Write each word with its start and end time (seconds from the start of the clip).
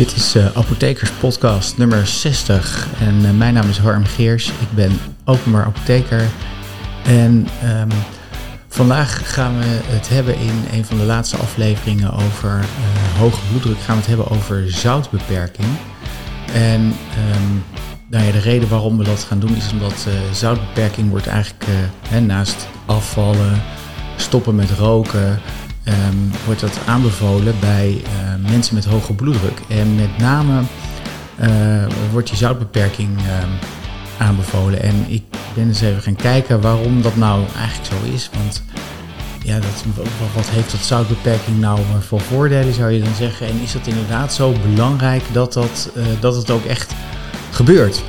Dit 0.00 0.16
is 0.16 0.36
uh, 0.36 0.56
Apothekers 0.56 1.10
Podcast 1.10 1.76
nummer 1.78 2.06
60 2.06 2.88
en 3.00 3.24
uh, 3.24 3.30
mijn 3.30 3.54
naam 3.54 3.68
is 3.68 3.78
Harm 3.78 4.04
Geers. 4.04 4.48
Ik 4.48 4.74
ben 4.74 4.98
openbaar 5.24 5.64
apotheker 5.64 6.28
en 7.04 7.48
um, 7.64 7.88
vandaag 8.68 9.34
gaan 9.34 9.58
we 9.58 9.64
het 9.66 10.08
hebben 10.08 10.38
in 10.38 10.64
een 10.72 10.84
van 10.84 10.98
de 10.98 11.04
laatste 11.04 11.36
afleveringen 11.36 12.12
over 12.12 12.58
uh, 12.58 13.18
hoge 13.18 13.40
bloeddruk. 13.48 13.78
Gaan 13.78 13.94
we 13.94 14.00
het 14.00 14.06
hebben 14.06 14.28
over 14.28 14.70
zoutbeperking. 14.70 15.68
En 16.52 16.80
um, 16.80 17.64
nou 18.10 18.24
ja, 18.24 18.32
de 18.32 18.38
reden 18.38 18.68
waarom 18.68 18.98
we 18.98 19.04
dat 19.04 19.24
gaan 19.28 19.40
doen 19.40 19.56
is 19.56 19.72
omdat 19.72 20.06
zoutbeperking 20.32 21.10
wordt 21.10 21.26
eigenlijk 21.26 21.64
hè, 22.08 22.20
naast 22.20 22.68
afvallen, 22.86 23.62
stoppen 24.16 24.54
met 24.54 24.70
roken, 24.70 25.40
um, 25.90 26.30
wordt 26.44 26.60
dat 26.60 26.78
aanbevolen 26.86 27.54
bij 27.60 28.02
uh, 28.02 28.50
mensen 28.50 28.74
met 28.74 28.84
hoge 28.84 29.12
bloeddruk. 29.12 29.60
En 29.68 29.94
met 29.94 30.18
name 30.18 30.60
uh, 31.40 31.48
wordt 32.12 32.28
die 32.28 32.36
zoutbeperking 32.36 33.18
um, 33.18 33.50
aanbevolen. 34.18 34.82
En 34.82 35.04
ik 35.08 35.22
ben 35.54 35.66
eens 35.66 35.80
even 35.80 36.02
gaan 36.02 36.16
kijken 36.16 36.60
waarom 36.60 37.02
dat 37.02 37.16
nou 37.16 37.44
eigenlijk 37.56 37.86
zo 37.92 38.12
is. 38.14 38.30
Want 38.36 38.62
ja, 39.44 39.54
dat, 39.54 40.04
wat 40.34 40.48
heeft 40.48 40.70
dat 40.70 40.80
zoutbeperking 40.80 41.60
nou 41.60 41.78
voor 42.00 42.20
voordelen, 42.20 42.74
zou 42.74 42.90
je 42.90 43.02
dan 43.02 43.14
zeggen? 43.14 43.46
En 43.46 43.60
is 43.62 43.72
dat 43.72 43.86
inderdaad 43.86 44.32
zo 44.32 44.54
belangrijk 44.62 45.22
dat, 45.32 45.52
dat, 45.52 45.90
uh, 45.96 46.04
dat 46.20 46.36
het 46.36 46.50
ook 46.50 46.64
echt 46.64 46.92
gebeurt? 47.50 48.02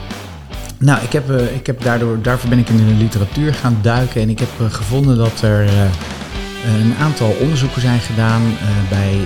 Nou, 0.78 1.04
ik 1.04 1.12
heb, 1.12 1.32
ik 1.32 1.66
heb 1.66 1.84
daardoor, 1.84 2.22
daarvoor 2.22 2.50
ben 2.50 2.60
ik 2.60 2.70
in 2.70 2.78
de 2.78 2.94
literatuur 2.94 3.54
gaan 3.54 3.78
duiken 3.82 4.22
en 4.22 4.30
ik 4.30 4.40
heb 4.40 4.50
gevonden 4.70 5.18
dat 5.18 5.42
er 5.42 5.70
een 6.66 6.96
aantal 6.96 7.32
onderzoeken 7.40 7.82
zijn 7.82 8.00
gedaan 8.00 8.42
bij, 8.90 9.18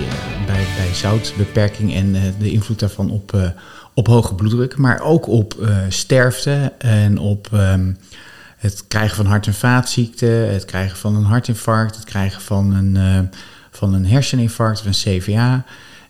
bij, 0.46 0.64
bij 0.76 0.94
zoutbeperking 0.94 1.94
en 1.94 2.12
de 2.38 2.50
invloed 2.50 2.78
daarvan 2.78 3.10
op, 3.10 3.52
op 3.94 4.06
hoge 4.06 4.34
bloeddruk, 4.34 4.76
maar 4.76 5.00
ook 5.00 5.28
op 5.28 5.68
sterfte 5.88 6.72
en 6.78 7.18
op 7.18 7.48
um, 7.52 7.96
het 8.56 8.84
krijgen 8.88 9.16
van 9.16 9.26
hart- 9.26 9.46
en 9.46 9.54
vaatziekten, 9.54 10.52
het 10.52 10.64
krijgen 10.64 10.96
van 10.96 11.16
een 11.16 11.24
hartinfarct, 11.24 11.96
het 11.96 12.04
krijgen 12.04 12.42
van 12.42 12.74
een, 12.74 13.28
van 13.70 13.94
een 13.94 14.06
herseninfarct 14.06 14.80
of 14.80 14.86
een 14.86 15.20
CVA. 15.20 15.64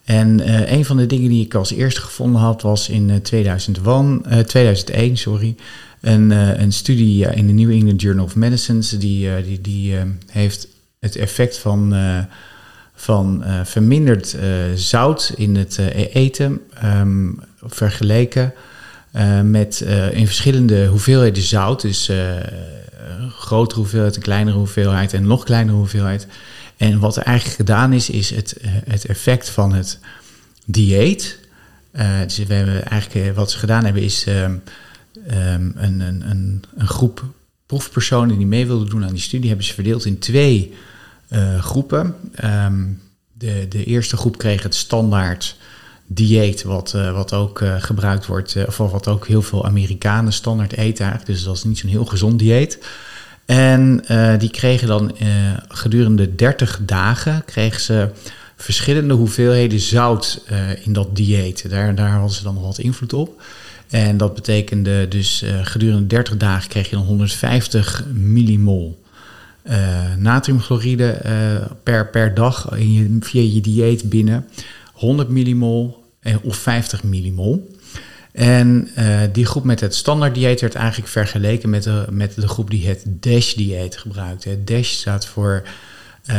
En 0.04 0.52
een 0.72 0.84
van 0.84 0.96
de 0.96 1.06
dingen 1.06 1.30
die 1.30 1.44
ik 1.44 1.54
als 1.54 1.72
eerste 1.72 2.00
gevonden 2.00 2.40
had 2.40 2.62
was 2.62 2.88
in 2.88 3.08
uh, 3.08 3.16
2001, 3.16 4.22
uh, 4.26 4.38
2001 4.38 5.16
sorry, 5.16 5.56
een, 6.00 6.30
een 6.60 6.72
studie 6.72 7.26
in 7.34 7.46
de 7.46 7.52
New 7.52 7.70
England 7.70 8.00
Journal 8.00 8.24
of 8.24 8.34
Medicine. 8.34 8.80
Die, 8.98 9.42
die, 9.42 9.60
die 9.60 9.94
heeft 10.30 10.68
het 10.98 11.16
effect 11.16 11.58
van, 11.58 11.94
van 12.94 13.44
verminderd 13.64 14.36
zout 14.74 15.32
in 15.36 15.56
het 15.56 15.78
eten 16.12 16.60
um, 16.84 17.40
vergeleken 17.62 18.52
met 19.42 19.80
in 20.10 20.26
verschillende 20.26 20.86
hoeveelheden 20.86 21.42
zout. 21.42 21.80
Dus 21.80 22.08
een 22.08 23.30
grotere 23.30 23.80
hoeveelheid, 23.80 24.16
een 24.16 24.22
kleinere 24.22 24.56
hoeveelheid 24.56 25.12
en 25.12 25.26
nog 25.26 25.44
kleinere 25.44 25.76
hoeveelheid. 25.76 26.26
En 26.76 26.98
wat 26.98 27.16
er 27.16 27.22
eigenlijk 27.22 27.56
gedaan 27.56 27.92
is, 27.92 28.10
is 28.10 28.30
het, 28.30 28.56
het 28.88 29.04
effect 29.04 29.48
van 29.50 29.72
het 29.72 29.98
dieet. 30.64 31.38
Dus 32.26 32.36
we 32.36 32.54
hebben 32.54 32.86
eigenlijk, 32.86 33.36
wat 33.36 33.50
ze 33.50 33.58
gedaan 33.58 33.84
hebben, 33.84 34.02
is 34.02 34.26
um, 34.26 34.62
um, 35.30 35.72
een, 35.76 36.00
een, 36.00 36.30
een, 36.30 36.64
een, 36.76 36.86
groep 36.86 37.24
proefpersonen 37.66 38.36
die 38.36 38.46
mee 38.46 38.66
wilden 38.66 38.88
doen 38.88 39.04
aan 39.04 39.12
die 39.12 39.20
studie, 39.20 39.48
hebben 39.48 39.66
ze 39.66 39.74
verdeeld 39.74 40.04
in 40.04 40.18
twee 40.18 40.74
uh, 41.30 41.62
groepen. 41.62 42.14
Um, 42.44 43.02
de, 43.32 43.66
de 43.68 43.84
eerste 43.84 44.16
groep 44.16 44.38
kreeg 44.38 44.62
het 44.62 44.74
standaard 44.74 45.56
dieet, 46.06 46.62
wat, 46.62 46.92
uh, 46.96 47.12
wat 47.12 47.32
ook 47.32 47.62
gebruikt 47.78 48.26
wordt, 48.26 48.56
of 48.66 48.76
wat 48.76 49.08
ook 49.08 49.26
heel 49.26 49.42
veel 49.42 49.64
Amerikanen 49.64 50.32
standaard 50.32 50.72
eten 50.72 51.04
eigenlijk. 51.04 51.26
Dus 51.26 51.44
dat 51.44 51.56
is 51.56 51.64
niet 51.64 51.78
zo'n 51.78 51.90
heel 51.90 52.04
gezond 52.04 52.38
dieet. 52.38 52.78
En 53.44 54.04
die 54.38 54.50
kregen 54.50 54.88
dan 54.88 55.16
gedurende 55.68 56.34
30 56.34 56.80
dagen 56.82 57.44
kregen 57.44 57.80
ze 57.80 58.10
verschillende 58.56 59.14
hoeveelheden 59.14 59.80
zout 59.80 60.44
in 60.84 60.92
dat 60.92 61.16
dieet. 61.16 61.70
Daar, 61.70 61.94
daar 61.94 62.10
hadden 62.10 62.30
ze 62.30 62.42
dan 62.42 62.54
nog 62.54 62.62
wat 62.62 62.78
invloed 62.78 63.12
op. 63.12 63.42
En 63.90 64.16
dat 64.16 64.34
betekende 64.34 65.08
dus 65.08 65.44
gedurende 65.62 66.06
30 66.06 66.36
dagen 66.36 66.68
kreeg 66.68 66.90
je 66.90 66.96
dan 66.96 67.04
150 67.04 68.04
millimol 68.12 69.04
natriumchloride 70.18 71.20
per, 71.82 72.10
per 72.10 72.34
dag 72.34 72.76
in 72.76 72.92
je, 72.92 73.16
via 73.20 73.40
je 73.40 73.60
dieet 73.60 74.08
binnen. 74.08 74.46
100 74.92 75.28
millimol 75.28 76.04
of 76.42 76.56
50 76.56 77.02
millimol. 77.02 77.76
En 78.32 78.88
die 79.32 79.46
groep 79.46 79.64
met 79.64 79.80
het 79.80 79.94
standaard 79.94 80.34
dieet 80.34 80.60
werd 80.60 80.74
eigenlijk 80.74 81.10
vergeleken 81.10 81.70
met 81.70 81.82
de, 81.82 82.04
met 82.10 82.34
de 82.34 82.48
groep 82.48 82.70
die 82.70 82.88
het 82.88 83.04
DASH-dieet 83.06 83.96
gebruikte. 83.96 84.64
DASH 84.64 84.92
staat 84.92 85.26
voor 85.26 85.62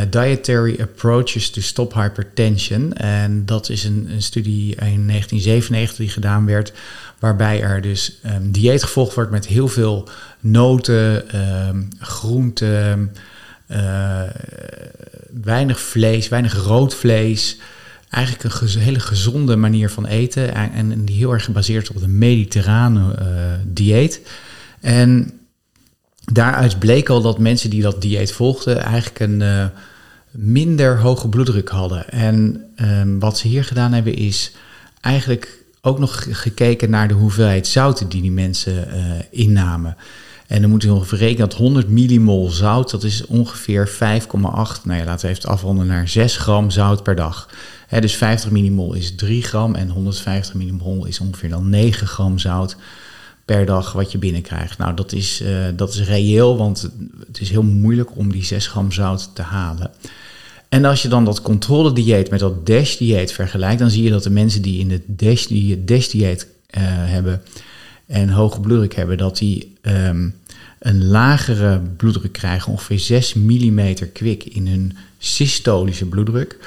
Dietary 0.10 0.78
Approaches 0.82 1.50
to 1.50 1.62
Stop 1.62 1.94
Hypertension. 1.94 2.94
En 2.94 3.46
dat 3.46 3.70
is 3.70 3.84
een, 3.84 4.08
een, 4.12 4.22
studie 4.22 4.70
in 4.70 5.08
1997 5.08 5.98
die 5.98 6.10
gedaan 6.10 6.46
werd, 6.46 6.74
waarbij 7.20 7.62
er 7.62 7.82
dus 7.82 8.20
um, 8.26 8.52
dieet 8.52 8.84
gevolgd 8.84 9.16
wordt 9.16 9.32
met 9.32 9.48
heel 9.48 9.68
veel 9.68 10.10
noten, 10.40 11.38
um, 11.68 11.88
groenten, 12.00 13.14
uh, 13.72 14.22
weinig 15.44 15.80
vlees, 15.80 16.28
weinig 16.30 16.64
rood 16.64 16.96
vlees 16.96 17.58
eigenlijk 18.10 18.62
een 18.62 18.80
hele 18.80 19.00
gezonde 19.00 19.56
manier 19.56 19.90
van 19.90 20.06
eten. 20.06 20.54
En, 20.54 21.06
die 21.06 21.18
heel 21.18 21.34
erg 21.34 21.44
gebaseerd 21.44 21.90
op 21.90 22.00
de 22.00 22.08
mediterrane 22.08 23.16
uh, 23.22 23.26
dieet. 23.66 24.22
En 24.80 25.40
daaruit 26.26 26.80
bleek 26.80 27.10
al 27.10 27.22
dat 27.22 27.40
mensen 27.40 27.70
die 27.70 27.82
dat 27.82 28.02
dieet 28.02 28.32
volgden 28.32 28.82
eigenlijk 28.82 29.20
een 29.20 29.42
uh, 29.42 29.66
minder 30.32 31.00
hoge 31.00 31.30
bloeddruk 31.30 31.70
hadden. 31.70 32.10
En 32.10 32.66
um, 32.82 33.20
wat 33.20 33.38
ze 33.38 33.48
hier 33.48 33.64
gedaan 33.64 33.94
hebben 33.94 34.16
is 34.16 34.52
eigenlijk 35.02 35.57
ook 35.82 36.00
nog 36.00 36.26
gekeken 36.30 36.90
naar 36.90 37.08
de 37.08 37.14
hoeveelheid 37.14 37.68
zouten 37.68 38.10
die 38.10 38.22
die 38.22 38.32
mensen 38.32 38.88
uh, 38.88 39.04
innamen. 39.30 39.98
En 40.48 40.62
dan 40.62 40.70
moet 40.70 40.82
je 40.82 40.88
nog 40.88 41.12
rekenen 41.12 41.50
dat 41.50 41.58
100 41.58 41.90
millimol 41.90 42.50
zout, 42.50 42.92
dat 42.92 43.04
is 43.04 43.26
ongeveer 43.26 43.90
5,8, 43.90 43.98
nou 44.00 45.00
ja, 45.00 45.04
laten 45.04 45.30
we 45.30 45.36
even 45.36 45.50
afronden 45.50 45.88
naar 45.88 46.08
6 46.08 46.38
gram 46.38 46.72
zout 46.72 47.04
per 47.04 47.16
dag. 47.16 47.50
Dus 48.00 48.16
50 48.16 48.52
millimol 48.52 48.94
is 48.94 49.16
3 49.16 49.44
gram 49.44 49.76
en 49.76 49.90
150 49.90 50.54
millimol 50.54 51.06
is 51.06 51.20
ongeveer 51.20 51.50
dan 51.50 51.70
9 51.70 52.08
gram 52.08 52.40
zout 52.40 52.76
per 53.46 53.66
dag 53.66 53.92
wat 53.92 54.12
je 54.12 54.18
binnenkrijgt. 54.18 54.78
Nou, 54.78 54.94
dat 54.94 55.12
is, 55.12 55.42
uh, 55.42 55.66
dat 55.76 55.94
is 55.94 56.02
reëel, 56.02 56.58
want 56.58 56.90
het 57.28 57.42
is 57.42 57.50
heel 57.50 57.64
moeilijk 57.64 58.16
om 58.16 58.32
die 58.32 58.46
6 58.46 58.68
gram 58.68 58.92
zout 58.92 59.30
te 59.34 59.42
halen. 59.42 59.92
En 60.70 60.86
als 60.86 61.02
je 61.02 61.08
dan 61.08 61.26
dat 61.26 61.42
controledieet 61.42 62.30
met 62.30 62.40
dat 62.40 62.66
DASH-dieet 62.66 63.32
vergelijkt, 63.32 63.80
dan 63.80 63.90
zie 63.90 64.04
je 64.04 64.10
dat 64.10 64.24
de 64.24 64.30
mensen 64.30 64.62
die 64.62 64.80
in 64.80 64.92
het 64.92 65.04
DASH-dieet 65.06 65.88
DASH 65.88 66.14
uh, 66.14 66.24
hebben 66.86 67.42
en 68.06 68.30
hoge 68.30 68.60
bloeddruk 68.60 68.96
hebben, 68.96 69.18
dat 69.18 69.38
die 69.38 69.74
um, 69.82 70.36
een 70.80 71.06
lagere 71.06 71.82
bloeddruk 71.98 72.32
krijgen, 72.32 72.72
ongeveer 72.72 73.00
6 73.00 73.34
mm 73.34 73.94
kwik 74.14 74.44
in 74.44 74.68
hun 74.68 74.98
systolische 75.18 76.06
bloeddruk. 76.06 76.58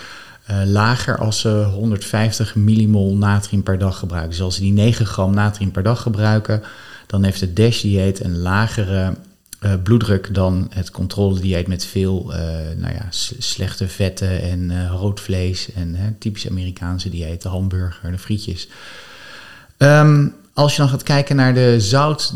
Uh, 0.50 0.62
lager 0.66 1.18
als 1.18 1.40
ze 1.40 1.48
150 1.48 2.54
millimol 2.54 3.16
natrium 3.16 3.62
per 3.62 3.78
dag 3.78 3.98
gebruiken. 3.98 4.30
Dus 4.30 4.40
als 4.40 4.54
ze 4.54 4.60
die 4.60 4.72
9 4.72 5.06
gram 5.06 5.34
natrium 5.34 5.70
per 5.70 5.82
dag 5.82 6.02
gebruiken, 6.02 6.62
dan 7.06 7.24
heeft 7.24 7.40
het 7.40 7.56
DASH-dieet 7.56 8.24
een 8.24 8.38
lagere 8.38 9.14
uh, 9.60 9.72
bloeddruk 9.82 10.34
dan 10.34 10.66
het 10.70 10.90
controledieet 10.90 11.66
met 11.66 11.84
veel 11.84 12.32
uh, 12.32 12.38
nou 12.76 12.94
ja, 12.94 13.06
slechte 13.38 13.88
vetten 13.88 14.42
en 14.42 14.88
rood 14.88 15.20
vlees 15.20 15.72
en 15.72 16.16
typisch 16.18 16.48
Amerikaanse 16.48 17.10
dieet, 17.10 17.42
de 17.42 17.48
hamburger, 17.48 18.10
de 18.10 18.18
frietjes. 18.18 18.68
Um, 19.78 20.34
als 20.52 20.72
je 20.72 20.80
dan 20.80 20.90
gaat 20.90 21.02
kijken 21.02 21.36
naar 21.36 21.54
de 21.54 21.80
zout. 21.80 22.34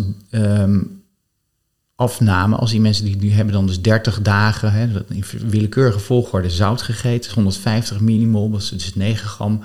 Afname, 1.97 2.56
als 2.56 2.71
die 2.71 2.81
mensen 2.81 3.05
die 3.05 3.17
nu 3.17 3.32
hebben 3.32 3.55
dan 3.55 3.67
dus 3.67 3.81
30 3.81 4.23
dagen 4.23 4.73
hè, 4.73 4.88
in 5.09 5.25
willekeurige 5.47 5.99
volgorde 5.99 6.50
zout 6.50 6.82
gegeten, 6.82 7.32
150 7.35 8.00
millimol, 8.00 8.50
dat 8.50 8.61
is 8.61 8.69
dus 8.69 8.94
9 8.94 9.29
gram. 9.29 9.62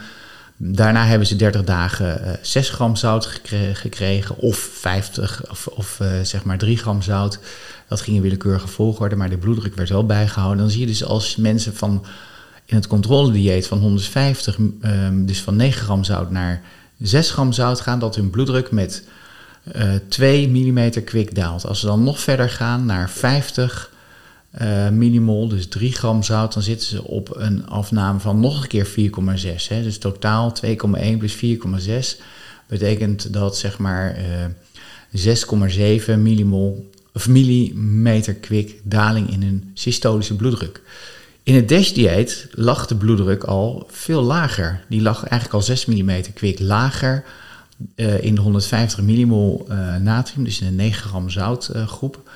Daarna 0.61 1.05
hebben 1.05 1.27
ze 1.27 1.35
30 1.35 1.63
dagen 1.63 2.21
uh, 2.25 2.33
6 2.41 2.69
gram 2.69 2.95
zout 2.95 3.39
gekregen, 3.73 4.37
of 4.37 4.57
50 4.57 5.49
of, 5.49 5.67
of 5.67 5.99
uh, 6.01 6.07
zeg 6.23 6.43
maar 6.43 6.57
3 6.57 6.77
gram 6.77 7.01
zout. 7.01 7.39
Dat 7.87 8.01
ging 8.01 8.15
in 8.15 8.21
willekeurige 8.21 8.67
volgorde, 8.67 9.15
maar 9.15 9.29
de 9.29 9.37
bloeddruk 9.37 9.75
werd 9.75 9.89
wel 9.89 10.05
bijgehouden. 10.05 10.57
Dan 10.57 10.69
zie 10.69 10.79
je 10.79 10.85
dus 10.85 11.03
als 11.03 11.35
mensen 11.35 11.75
van 11.75 12.05
in 12.65 12.75
het 12.75 12.87
controledieet 12.87 13.67
van 13.67 13.79
150, 13.79 14.57
um, 14.57 15.25
dus 15.25 15.41
van 15.41 15.55
9 15.55 15.83
gram 15.83 16.03
zout 16.03 16.31
naar 16.31 16.61
6 16.97 17.31
gram 17.31 17.51
zout 17.51 17.81
gaan, 17.81 17.99
dat 17.99 18.15
hun 18.15 18.29
bloeddruk 18.29 18.71
met 18.71 19.03
uh, 19.75 19.91
2 20.07 20.47
mm 20.47 21.03
kwik 21.03 21.35
daalt. 21.35 21.65
Als 21.65 21.79
ze 21.79 21.85
dan 21.85 22.03
nog 22.03 22.19
verder 22.19 22.49
gaan 22.49 22.85
naar 22.85 23.09
50 23.09 23.91
uh, 24.61 25.49
dus 25.49 25.67
3 25.67 25.91
gram 25.91 26.23
zout, 26.23 26.53
dan 26.53 26.63
zitten 26.63 26.87
ze 26.87 27.03
op 27.03 27.35
een 27.35 27.67
afname 27.67 28.19
van 28.19 28.39
nog 28.39 28.61
een 28.61 28.67
keer 28.67 28.87
4,6. 28.87 29.67
Dus 29.67 29.97
totaal 29.97 30.53
2,1 30.65 30.71
plus 31.17 31.35
4,6 31.35 32.21
betekent 32.67 33.33
dat 33.33 33.57
zeg 33.57 33.77
maar 33.77 34.17
uh, 35.13 35.33
6,7 36.09 36.19
millimol 36.19 36.89
of 37.13 37.27
millimeter 37.27 38.33
kwik 38.33 38.81
daling 38.83 39.31
in 39.31 39.41
hun 39.41 39.71
systolische 39.73 40.35
bloeddruk. 40.35 40.81
In 41.43 41.55
het 41.55 41.69
DASH-dieet 41.69 42.47
lag 42.51 42.87
de 42.87 42.95
bloeddruk 42.95 43.43
al 43.43 43.87
veel 43.91 44.21
lager. 44.21 44.83
Die 44.89 45.01
lag 45.01 45.23
eigenlijk 45.23 45.53
al 45.53 45.61
6 45.61 45.85
mm 45.85 46.21
kwik 46.33 46.59
lager 46.59 47.23
uh, 47.95 48.23
in 48.23 48.35
de 48.35 48.41
150 48.41 49.01
millimol 49.01 49.67
natrium, 50.01 50.43
dus 50.43 50.61
in 50.61 50.67
de 50.67 50.73
9 50.73 51.07
gram 51.09 51.29
zoutgroep, 51.29 52.21
uh, 52.25 52.28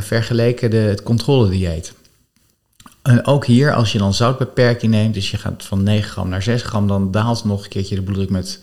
vergeleken 0.00 0.70
de, 0.70 0.76
het 0.76 1.02
controledieet. 1.02 1.94
Ook 3.22 3.46
hier, 3.46 3.74
als 3.74 3.92
je 3.92 3.98
dan 3.98 4.14
zoutbeperking 4.14 4.92
neemt, 4.92 5.14
dus 5.14 5.30
je 5.30 5.36
gaat 5.36 5.64
van 5.64 5.82
9 5.82 6.10
gram 6.10 6.28
naar 6.28 6.42
6 6.42 6.62
gram, 6.62 6.88
dan 6.88 7.10
daalt 7.10 7.44
nog 7.44 7.62
een 7.62 7.68
keertje 7.68 7.94
de 7.94 8.02
bloeddruk 8.02 8.30
met 8.30 8.60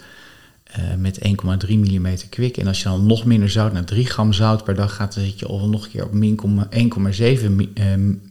uh, 0.80 0.96
met 0.98 1.19
1,3 1.68 1.74
mm 1.74 2.16
kwik. 2.30 2.58
En 2.58 2.68
als 2.68 2.78
je 2.78 2.84
dan 2.84 3.06
nog 3.06 3.25
minder 3.25 3.50
zout 3.50 3.74
naar 3.74 3.84
3 3.84 4.06
gram 4.06 4.34
zout 4.34 4.63
per 4.63 4.75
dag 4.75 4.96
gaat, 4.96 5.13
dan 5.13 5.24
zit 5.24 5.40
je 5.40 5.46
al 5.46 5.69
nog 5.69 5.84
een 5.84 5.92
keer 5.92 6.04
op 6.04 6.13
1,7 7.13 7.50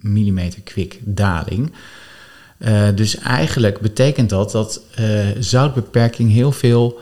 mm 0.00 0.40
kwik 0.64 1.00
daling. 1.04 1.72
Dus 2.94 3.18
eigenlijk 3.18 3.80
betekent 3.80 4.30
dat 4.30 4.50
dat 4.50 4.82
zoutbeperking 5.38 6.32
heel 6.32 6.52
veel 6.52 7.00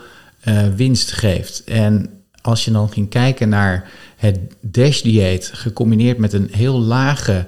winst 0.77 1.13
geeft. 1.13 1.65
En 1.65 2.11
als 2.43 2.65
je 2.65 2.71
dan 2.71 2.93
ging 2.93 3.09
kijken 3.11 3.49
naar 3.49 3.91
het 4.19 4.39
DASH-dieet 4.61 5.51
gecombineerd 5.55 6.19
met 6.19 6.33
een 6.33 6.49
heel 6.53 6.81
lage 6.81 7.47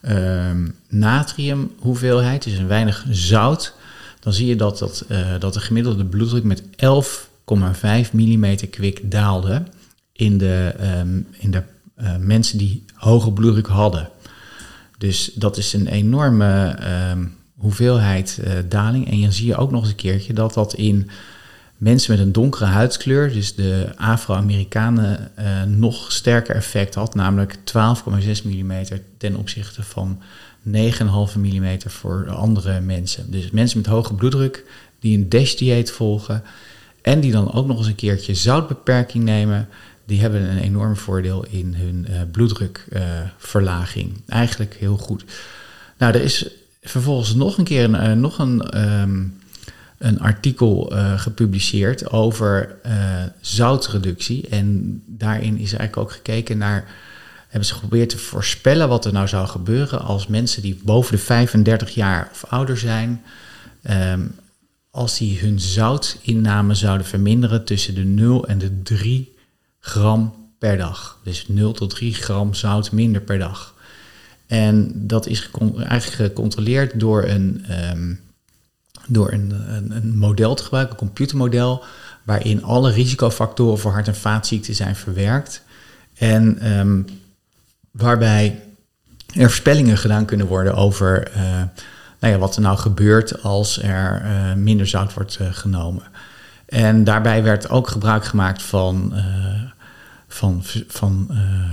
ehm, 0.00 0.68
natriumhoeveelheid, 0.88 2.44
dus 2.44 2.58
een 2.58 2.68
weinig 2.68 3.06
zout, 3.10 3.74
dan 4.20 4.32
zie 4.32 4.46
je 4.46 4.56
dat, 4.56 4.78
dat, 4.78 5.06
dat 5.38 5.54
de 5.54 5.60
gemiddelde 5.60 6.04
bloeddruk 6.04 6.44
met 6.44 6.62
11 6.76 7.28
0,5 7.54 8.12
mm 8.12 8.56
kwik 8.70 9.10
daalde 9.10 9.62
in 10.12 10.38
de, 10.38 10.74
um, 11.00 11.26
in 11.38 11.50
de 11.50 11.62
uh, 12.00 12.16
mensen 12.16 12.58
die 12.58 12.84
hoge 12.94 13.32
bloeddruk 13.32 13.66
hadden. 13.66 14.08
Dus 14.98 15.30
dat 15.34 15.56
is 15.56 15.72
een 15.72 15.86
enorme 15.86 16.78
um, 17.10 17.34
hoeveelheid 17.56 18.40
uh, 18.44 18.52
daling. 18.68 19.10
En 19.10 19.20
dan 19.20 19.32
zie 19.32 19.46
je 19.46 19.56
ook 19.56 19.70
nog 19.70 19.80
eens 19.80 19.90
een 19.90 19.96
keertje 19.96 20.32
dat 20.32 20.54
dat 20.54 20.74
in 20.74 21.10
mensen 21.78 22.16
met 22.16 22.26
een 22.26 22.32
donkere 22.32 22.64
huidskleur, 22.64 23.32
dus 23.32 23.54
de 23.54 23.92
Afro-Amerikanen, 23.96 25.30
uh, 25.38 25.62
nog 25.62 26.12
sterker 26.12 26.54
effect 26.54 26.94
had, 26.94 27.14
namelijk 27.14 27.56
12,6 27.56 28.44
mm 28.44 28.72
ten 29.18 29.36
opzichte 29.36 29.82
van 29.82 30.18
9,5 30.68 30.74
mm 31.36 31.78
voor 31.86 32.30
andere 32.30 32.80
mensen. 32.80 33.30
Dus 33.30 33.50
mensen 33.50 33.78
met 33.78 33.86
hoge 33.86 34.14
bloeddruk 34.14 34.64
die 35.00 35.18
een 35.18 35.28
DASH-dieet 35.28 35.90
volgen, 35.90 36.42
en 37.02 37.20
die 37.20 37.32
dan 37.32 37.52
ook 37.52 37.66
nog 37.66 37.78
eens 37.78 37.86
een 37.86 37.94
keertje 37.94 38.34
zoutbeperking 38.34 39.24
nemen, 39.24 39.68
die 40.04 40.20
hebben 40.20 40.50
een 40.50 40.58
enorm 40.58 40.96
voordeel 40.96 41.46
in 41.50 41.74
hun 41.74 42.06
uh, 42.10 42.20
bloeddrukverlaging. 42.32 44.08
Uh, 44.08 44.16
Eigenlijk 44.26 44.74
heel 44.74 44.96
goed. 44.96 45.24
Nou, 45.98 46.14
er 46.14 46.22
is 46.22 46.50
vervolgens 46.82 47.34
nog 47.34 47.58
een 47.58 47.64
keer 47.64 47.84
een, 47.84 48.20
nog 48.20 48.38
een, 48.38 48.80
um, 49.00 49.38
een 49.98 50.20
artikel 50.20 50.92
uh, 50.92 51.18
gepubliceerd 51.20 52.10
over 52.10 52.76
zoutreductie. 53.40 54.48
En 54.48 55.02
daarin 55.06 55.58
is 55.58 55.72
eigenlijk 55.72 55.96
ook 55.96 56.12
gekeken 56.12 56.58
naar. 56.58 56.88
Hebben 57.48 57.68
ze 57.68 57.74
geprobeerd 57.74 58.08
te 58.08 58.18
voorspellen 58.18 58.88
wat 58.88 59.04
er 59.04 59.12
nou 59.12 59.28
zou 59.28 59.46
gebeuren 59.46 60.00
als 60.00 60.26
mensen 60.26 60.62
die 60.62 60.80
boven 60.84 61.12
de 61.12 61.22
35 61.22 61.90
jaar 61.90 62.28
of 62.32 62.44
ouder 62.48 62.78
zijn, 62.78 63.22
um, 63.90 64.34
als 64.90 65.18
die 65.18 65.38
hun 65.38 65.60
zoutinname 65.60 66.74
zouden 66.74 67.06
verminderen 67.06 67.64
tussen 67.64 67.94
de 67.94 68.04
0 68.04 68.46
en 68.46 68.58
de 68.58 68.82
3 68.82 69.36
gram 69.80 70.34
per 70.58 70.76
dag. 70.76 71.18
Dus 71.24 71.48
0 71.48 71.72
tot 71.72 71.90
3 71.90 72.14
gram 72.14 72.54
zout 72.54 72.92
minder 72.92 73.20
per 73.20 73.38
dag. 73.38 73.74
En 74.46 74.92
dat 74.94 75.26
is 75.26 75.50
eigenlijk 75.76 76.32
gecontroleerd 76.32 77.00
door 77.00 77.24
een, 77.24 77.64
um, 77.92 78.20
door 79.08 79.32
een, 79.32 79.54
een, 79.68 79.90
een, 79.90 80.18
model 80.18 80.54
te 80.54 80.62
gebruiken, 80.62 80.92
een 80.92 81.06
computermodel, 81.06 81.84
waarin 82.22 82.64
alle 82.64 82.90
risicofactoren 82.90 83.78
voor 83.78 83.92
hart- 83.92 84.08
en 84.08 84.16
vaatziekten 84.16 84.74
zijn 84.74 84.96
verwerkt. 84.96 85.62
En 86.14 86.72
um, 86.78 87.06
waarbij 87.90 88.62
er 89.34 89.42
voorspellingen 89.42 89.98
gedaan 89.98 90.24
kunnen 90.24 90.46
worden 90.46 90.74
over 90.74 91.30
uh, 91.36 91.42
nou 92.20 92.32
ja, 92.32 92.38
wat 92.38 92.56
er 92.56 92.62
nou 92.62 92.78
gebeurt 92.78 93.42
als 93.42 93.82
er 93.82 94.22
uh, 94.24 94.54
minder 94.54 94.86
zout 94.86 95.14
wordt 95.14 95.38
uh, 95.40 95.48
genomen. 95.50 96.02
En 96.66 97.04
daarbij 97.04 97.42
werd 97.42 97.70
ook 97.70 97.88
gebruik 97.88 98.24
gemaakt 98.24 98.62
van, 98.62 99.14
van, 100.28 100.62
van 100.88 101.30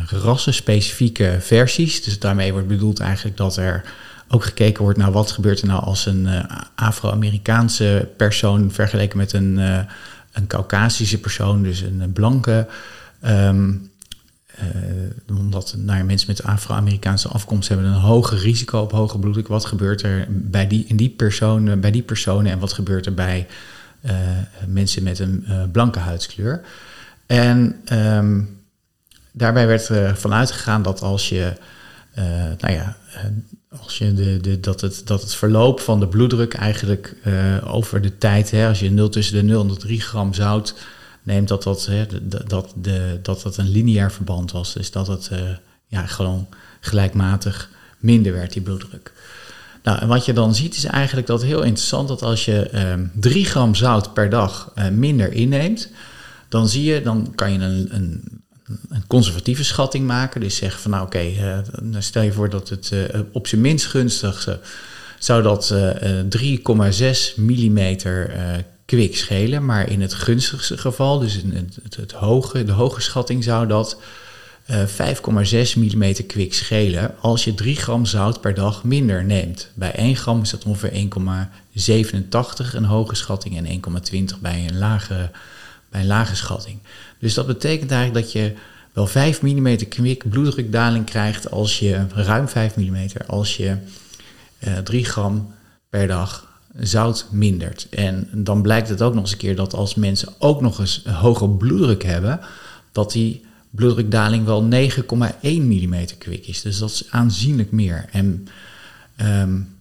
rassenspecifieke 0.09 1.37
versies. 1.39 2.03
Dus 2.03 2.19
daarmee 2.19 2.51
wordt 2.51 2.67
bedoeld 2.67 2.99
eigenlijk 2.99 3.37
dat 3.37 3.57
er 3.57 3.83
ook 4.27 4.43
gekeken 4.43 4.83
wordt 4.83 4.97
naar 4.97 5.11
wat 5.11 5.31
gebeurt 5.31 5.61
er 5.61 5.67
nou 5.67 5.83
als 5.83 6.05
een 6.05 6.27
Afro-Amerikaanse 6.75 8.09
persoon 8.17 8.71
vergeleken 8.71 9.17
met 9.17 9.33
een, 9.33 9.57
een 10.31 10.47
Caucasische 10.47 11.19
persoon, 11.19 11.63
dus 11.63 11.81
een 11.81 12.11
blanke. 12.13 12.67
Um, 13.25 13.91
uh, 14.59 15.37
omdat 15.37 15.75
nou 15.77 16.03
mensen 16.03 16.27
met 16.27 16.43
Afro-Amerikaanse 16.43 17.27
afkomst 17.27 17.69
hebben 17.69 17.87
een 17.87 17.93
hoger 17.93 18.37
risico 18.37 18.79
op 18.79 18.91
hoge 18.91 19.19
bloeddruk. 19.19 19.47
Wat 19.47 19.65
gebeurt 19.65 20.01
er 20.01 20.25
bij 20.29 20.67
die, 20.67 20.85
in 20.87 20.95
die 20.95 21.09
personen, 21.09 21.79
bij 21.79 21.91
die 21.91 22.01
personen 22.01 22.51
en 22.51 22.59
wat 22.59 22.73
gebeurt 22.73 23.05
er 23.05 23.13
bij 23.13 23.47
mensen 24.67 25.03
met 25.03 25.19
een 25.19 25.45
blanke 25.71 25.99
huidskleur? 25.99 26.61
En 27.25 27.81
um, 27.93 28.59
daarbij 29.31 29.67
werd 29.67 29.87
er 29.87 30.17
vanuit 30.17 30.51
gegaan 30.51 30.81
dat 30.81 31.01
als 31.01 31.29
je, 31.29 31.53
nou 32.57 32.73
ja, 32.73 32.97
als 33.83 33.97
je 33.97 34.13
de, 34.13 34.41
de, 34.41 34.59
dat, 34.59 34.81
het, 34.81 35.01
dat 35.05 35.21
het 35.21 35.35
verloop 35.35 35.79
van 35.79 35.99
de 35.99 36.07
bloeddruk 36.07 36.53
eigenlijk 36.53 37.15
over 37.63 38.01
de 38.01 38.17
tijd, 38.17 38.51
hè, 38.51 38.67
als 38.67 38.79
je 38.79 38.91
0 38.91 39.09
tussen 39.09 39.35
de 39.35 39.43
0 39.43 39.61
en 39.61 39.67
de 39.67 39.77
3 39.77 40.01
gram 40.01 40.33
zout 40.33 40.75
neemt 41.25 41.47
dat 41.47 41.63
dat, 41.63 41.85
hè, 41.85 42.05
dat, 42.47 42.73
de, 42.75 43.19
dat 43.21 43.41
dat 43.41 43.57
een 43.57 43.69
lineair 43.69 44.11
verband 44.11 44.51
was. 44.51 44.73
Dus 44.73 44.91
dat 44.91 45.07
het 45.07 45.29
uh, 45.33 45.39
ja, 45.87 46.05
gewoon 46.05 46.47
gelijkmatig 46.79 47.69
minder 47.99 48.33
werd, 48.33 48.53
die 48.53 48.61
bloeddruk. 48.61 49.13
Nou, 49.83 49.99
en 49.99 50.07
wat 50.07 50.25
je 50.25 50.33
dan 50.33 50.55
ziet 50.55 50.75
is 50.75 50.83
eigenlijk 50.83 51.27
dat 51.27 51.43
heel 51.43 51.63
interessant 51.63 52.07
dat 52.07 52.21
als 52.21 52.45
je 52.45 52.69
uh, 52.73 52.91
ehm, 52.91 53.05
3 53.13 53.45
gram 53.45 53.75
zout 53.75 54.13
per 54.13 54.29
dag 54.29 54.71
uh, 54.75 54.89
minder 54.89 55.31
inneemt, 55.31 55.89
dan 56.49 56.67
zie 56.67 56.83
je, 56.83 57.01
dan 57.01 57.31
kan 57.35 57.51
je 57.51 57.59
een, 57.59 57.95
een, 57.95 58.43
een 58.89 59.07
conservatieve 59.07 59.63
schatting 59.63 60.07
maken. 60.07 60.41
Dus 60.41 60.55
zeggen 60.55 60.81
van 60.81 60.91
nou 60.91 61.05
oké, 61.05 61.17
okay, 61.17 61.57
uh, 61.57 61.91
dan 61.93 62.03
stel 62.03 62.21
je 62.21 62.31
voor 62.31 62.49
dat 62.49 62.69
het 62.69 62.91
op 63.31 63.47
zijn 63.47 63.61
minst 63.61 63.85
gunstigste 63.85 64.59
zou 65.19 65.41
dat 65.41 65.75
3,6 66.37 67.35
millimeter 67.35 68.33
kwik 68.85 69.15
schelen. 69.15 69.65
Maar 69.65 69.89
in 69.89 70.01
het 70.01 70.13
gunstigste 70.13 70.77
geval, 70.77 71.19
dus 71.19 71.37
in 71.37 71.69
het, 71.83 71.95
het, 71.95 72.11
hoge, 72.11 72.63
de 72.63 72.71
hoge 72.71 73.01
schatting, 73.01 73.43
zou 73.43 73.67
dat 73.67 73.97
uh, 74.69 74.83
5,6 74.85 75.77
mm 75.77 76.25
kwik 76.27 76.53
schelen 76.53 77.15
als 77.19 77.43
je 77.43 77.53
3 77.53 77.75
gram 77.75 78.05
zout 78.05 78.41
per 78.41 78.53
dag 78.53 78.83
minder 78.83 79.23
neemt. 79.23 79.69
Bij 79.73 79.91
1 79.91 80.15
gram 80.15 80.41
is 80.41 80.49
dat 80.49 80.63
ongeveer 80.63 80.91
1,87 80.91 82.73
een 82.73 82.85
hoge 82.85 83.15
schatting 83.15 83.57
en 83.57 83.81
1,20 84.33 84.39
bij 84.41 84.65
een 84.67 84.77
lage, 84.77 85.31
bij 85.95 86.03
een 86.03 86.09
lage 86.09 86.35
schatting. 86.35 86.79
Dus 87.19 87.33
dat 87.33 87.47
betekent 87.47 87.91
eigenlijk 87.91 88.25
dat 88.25 88.33
je 88.33 88.53
wel 88.93 89.07
5 89.07 89.41
mm 89.41 89.87
kwik 89.89 90.29
bloeddrukdaling 90.29 91.05
krijgt 91.05 91.51
als 91.51 91.79
je 91.79 92.05
ruim 92.13 92.47
5 92.47 92.75
mm 92.75 93.07
als 93.27 93.57
je 93.57 93.77
uh, 94.59 94.77
3 94.77 95.05
gram 95.05 95.53
per 95.89 96.07
dag 96.07 96.47
zout 96.79 97.27
mindert. 97.31 97.87
En 97.89 98.29
dan 98.33 98.61
blijkt 98.61 98.89
het 98.89 99.01
ook 99.01 99.13
nog 99.13 99.23
eens 99.23 99.31
een 99.31 99.37
keer 99.37 99.55
dat 99.55 99.73
als 99.73 99.95
mensen 99.95 100.33
ook 100.39 100.61
nog 100.61 100.79
eens 100.79 101.01
een 101.03 101.13
hoge 101.13 101.49
bloeddruk 101.49 102.03
hebben, 102.03 102.39
dat 102.91 103.11
die 103.11 103.45
bloeddrukdaling 103.69 104.45
wel 104.45 104.63
9,1 104.63 104.67
mm 105.41 106.05
kwik 106.17 106.47
is. 106.47 106.61
Dus 106.61 106.77
dat 106.77 106.89
is 106.89 107.05
aanzienlijk 107.09 107.71
meer. 107.71 108.05
En, 108.11 108.47
um, 109.21 109.74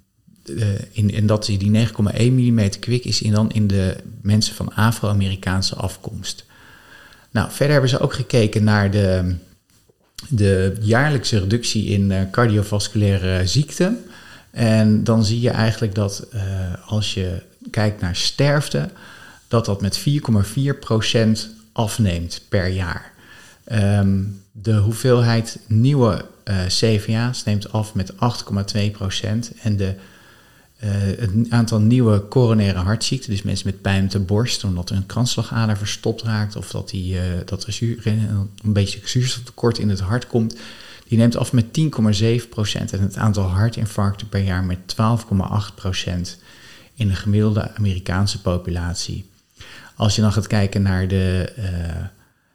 in, 0.91 1.15
en 1.15 1.27
dat 1.27 1.45
die 1.45 1.89
9,1 1.89 2.33
mm 2.33 2.69
kwik 2.81 3.05
is 3.05 3.23
in 3.23 3.33
dan 3.33 3.51
in 3.53 3.67
de 3.67 3.97
mensen 4.23 4.55
van 4.55 4.75
Afro-Amerikaanse 4.75 5.75
afkomst. 5.75 6.45
Nou, 7.31 7.51
verder 7.51 7.73
hebben 7.73 7.91
ze 7.91 7.99
ook 7.99 8.15
gekeken 8.15 8.65
naar 8.65 8.91
de, 8.91 9.35
de 10.29 10.77
jaarlijkse 10.81 11.39
reductie 11.39 11.87
in 11.87 12.11
uh, 12.11 12.21
cardiovasculaire 12.31 13.47
ziekten. 13.47 14.05
En 14.51 15.05
dan 15.05 15.25
zie 15.25 15.41
je 15.41 15.51
eigenlijk 15.51 15.95
dat 15.95 16.27
uh, 16.35 16.41
als 16.87 17.15
je 17.15 17.43
kijkt 17.71 18.01
naar 18.01 18.17
sterfte, 18.17 18.89
dat 19.49 19.65
dat 19.65 19.81
met 19.81 20.01
4,4% 20.01 20.05
afneemt 21.73 22.41
per 22.49 22.67
jaar. 22.67 23.13
Um, 23.73 24.43
de 24.53 24.75
hoeveelheid 24.75 25.59
nieuwe 25.67 26.25
CVA's 26.67 27.45
neemt 27.45 27.73
af 27.73 27.95
met 27.95 28.13
8,2% 28.13 28.19
En 29.63 29.77
de, 29.77 29.95
het 31.19 31.31
aantal 31.49 31.81
nieuwe 31.81 32.29
coronaire 32.29 32.79
hartziekten, 32.79 33.31
dus 33.31 33.43
mensen 33.43 33.67
met 33.67 33.81
pijn 33.81 34.05
op 34.05 34.11
de 34.11 34.19
borst, 34.19 34.64
omdat 34.64 34.91
er 34.91 34.97
een 34.97 35.07
kransslagader 35.07 35.76
verstopt 35.76 36.23
raakt 36.23 36.57
of 36.57 36.71
dat, 36.71 36.88
die, 36.88 37.17
dat 37.45 37.64
er 37.64 37.73
zuur, 37.73 38.07
een 38.07 38.73
beetje 38.73 39.00
zuurstoftekort 39.05 39.79
in 39.79 39.88
het 39.88 40.00
hart 40.00 40.26
komt, 40.26 40.57
die 41.09 41.19
neemt 41.19 41.37
af 41.37 41.53
met 41.53 41.67
10,7 42.43 42.49
procent 42.49 42.93
en 42.93 43.00
het 43.00 43.17
aantal 43.17 43.45
hartinfarcten 43.45 44.29
per 44.29 44.43
jaar 44.43 44.64
met 44.64 44.79
12,8 44.79 45.75
procent 45.75 46.38
in 46.95 47.09
de 47.09 47.14
gemiddelde 47.14 47.75
Amerikaanse 47.76 48.41
populatie. 48.41 49.31
Als 49.97 50.14
je 50.14 50.23
dan 50.23 50.33
gaat 50.33 50.47
kijken 50.47 50.83
naar 50.83 51.09
de, 51.09 51.53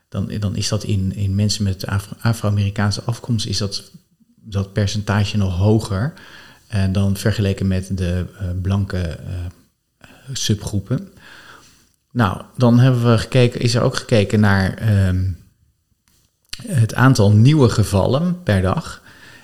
dan, 0.09 0.31
dan 0.39 0.55
is 0.55 0.67
dat 0.67 0.83
in, 0.83 1.15
in 1.15 1.36
mensen 1.36 1.63
met 1.63 1.86
Afro-Amerikaanse 2.21 3.03
afkomst, 3.03 3.45
is 3.45 3.57
dat, 3.57 3.91
dat 4.36 4.74
percentage 4.74 5.38
nog 5.38 5.55
hoger 5.55 6.13
uh, 6.75 6.83
dan 6.91 7.17
vergeleken 7.17 7.67
met 7.67 7.97
de 7.97 8.25
uh, 8.33 8.47
blanke 8.61 9.19
subgroepen. 10.33 11.07
Nou, 12.11 12.41
dan 12.57 12.79
hebben 12.79 13.11
we 13.11 13.17
gekeken, 13.17 13.61
is 13.61 13.75
er 13.75 13.81
ook 13.81 13.95
gekeken 13.95 14.39
naar 14.39 14.73
ehm, 14.73 15.23
het 16.67 16.93
aantal 16.93 17.31
nieuwe 17.31 17.69
gevallen 17.69 18.43
per 18.43 18.61
dag. 18.61 19.01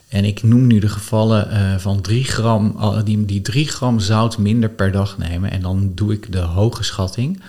En 0.08 0.26
ik 0.26 0.44
noem 0.44 0.68
nu 0.68 0.80
de 0.80 0.90
gevallen 0.90 1.80
van 1.80 2.02
3 2.02 2.24
gram, 2.24 2.78
die, 3.04 3.26
die 3.26 3.42
3 3.42 3.68
gram 3.68 4.00
zout 4.00 4.38
minder 4.38 4.70
per 4.70 4.92
dag 4.92 5.18
nemen. 5.18 5.52
En 5.52 5.62
dan 5.62 5.92
doe 5.96 6.14
ik 6.14 6.32
de 6.32 6.40
hoge 6.40 6.84
schatting. 6.84 7.42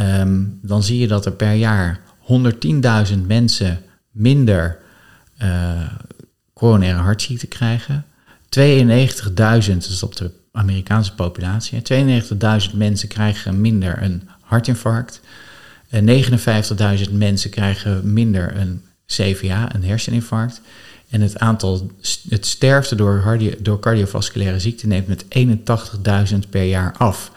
Um, 0.00 0.58
dan 0.62 0.82
zie 0.82 0.98
je 0.98 1.08
dat 1.08 1.26
er 1.26 1.32
per 1.32 1.52
jaar 1.52 2.00
110.000 3.12 3.18
mensen 3.26 3.80
minder 4.10 4.78
uh, 5.42 5.82
coronaire 6.54 7.00
hartziekte 7.00 7.46
krijgen. 7.46 8.04
92.000, 8.58 9.76
dus 9.76 10.02
op 10.02 10.16
de 10.16 10.30
Amerikaanse 10.52 11.14
populatie. 11.14 11.82
92.000 12.70 12.76
mensen 12.76 13.08
krijgen 13.08 13.60
minder 13.60 14.02
een 14.02 14.28
hartinfarct. 14.40 15.20
59.000 15.90 17.12
mensen 17.12 17.50
krijgen 17.50 18.12
minder 18.12 18.56
een 18.56 18.82
CVA, 19.06 19.74
een 19.74 19.84
herseninfarct. 19.84 20.60
En 21.08 21.20
het 21.20 21.38
aantal, 21.38 21.90
het 22.28 22.46
sterfte 22.46 22.94
door, 22.94 23.38
door 23.58 23.80
cardiovasculaire 23.80 24.60
ziekte 24.60 24.86
neemt 24.86 25.06
met 25.06 25.24
81.000 26.32 26.38
per 26.50 26.64
jaar 26.64 26.94
af. 26.96 27.32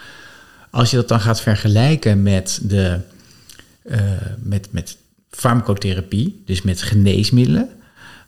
Als 0.70 0.90
je 0.90 0.96
dat 0.96 1.08
dan 1.08 1.20
gaat 1.20 1.42
vergelijken 1.42 2.24
met, 2.24 2.60
de, 2.64 3.00
uh, 3.84 4.00
met, 4.40 4.68
met 4.72 4.98
farmacotherapie, 5.30 6.42
dus 6.46 6.62
met 6.62 6.82
geneesmiddelen, 6.82 7.70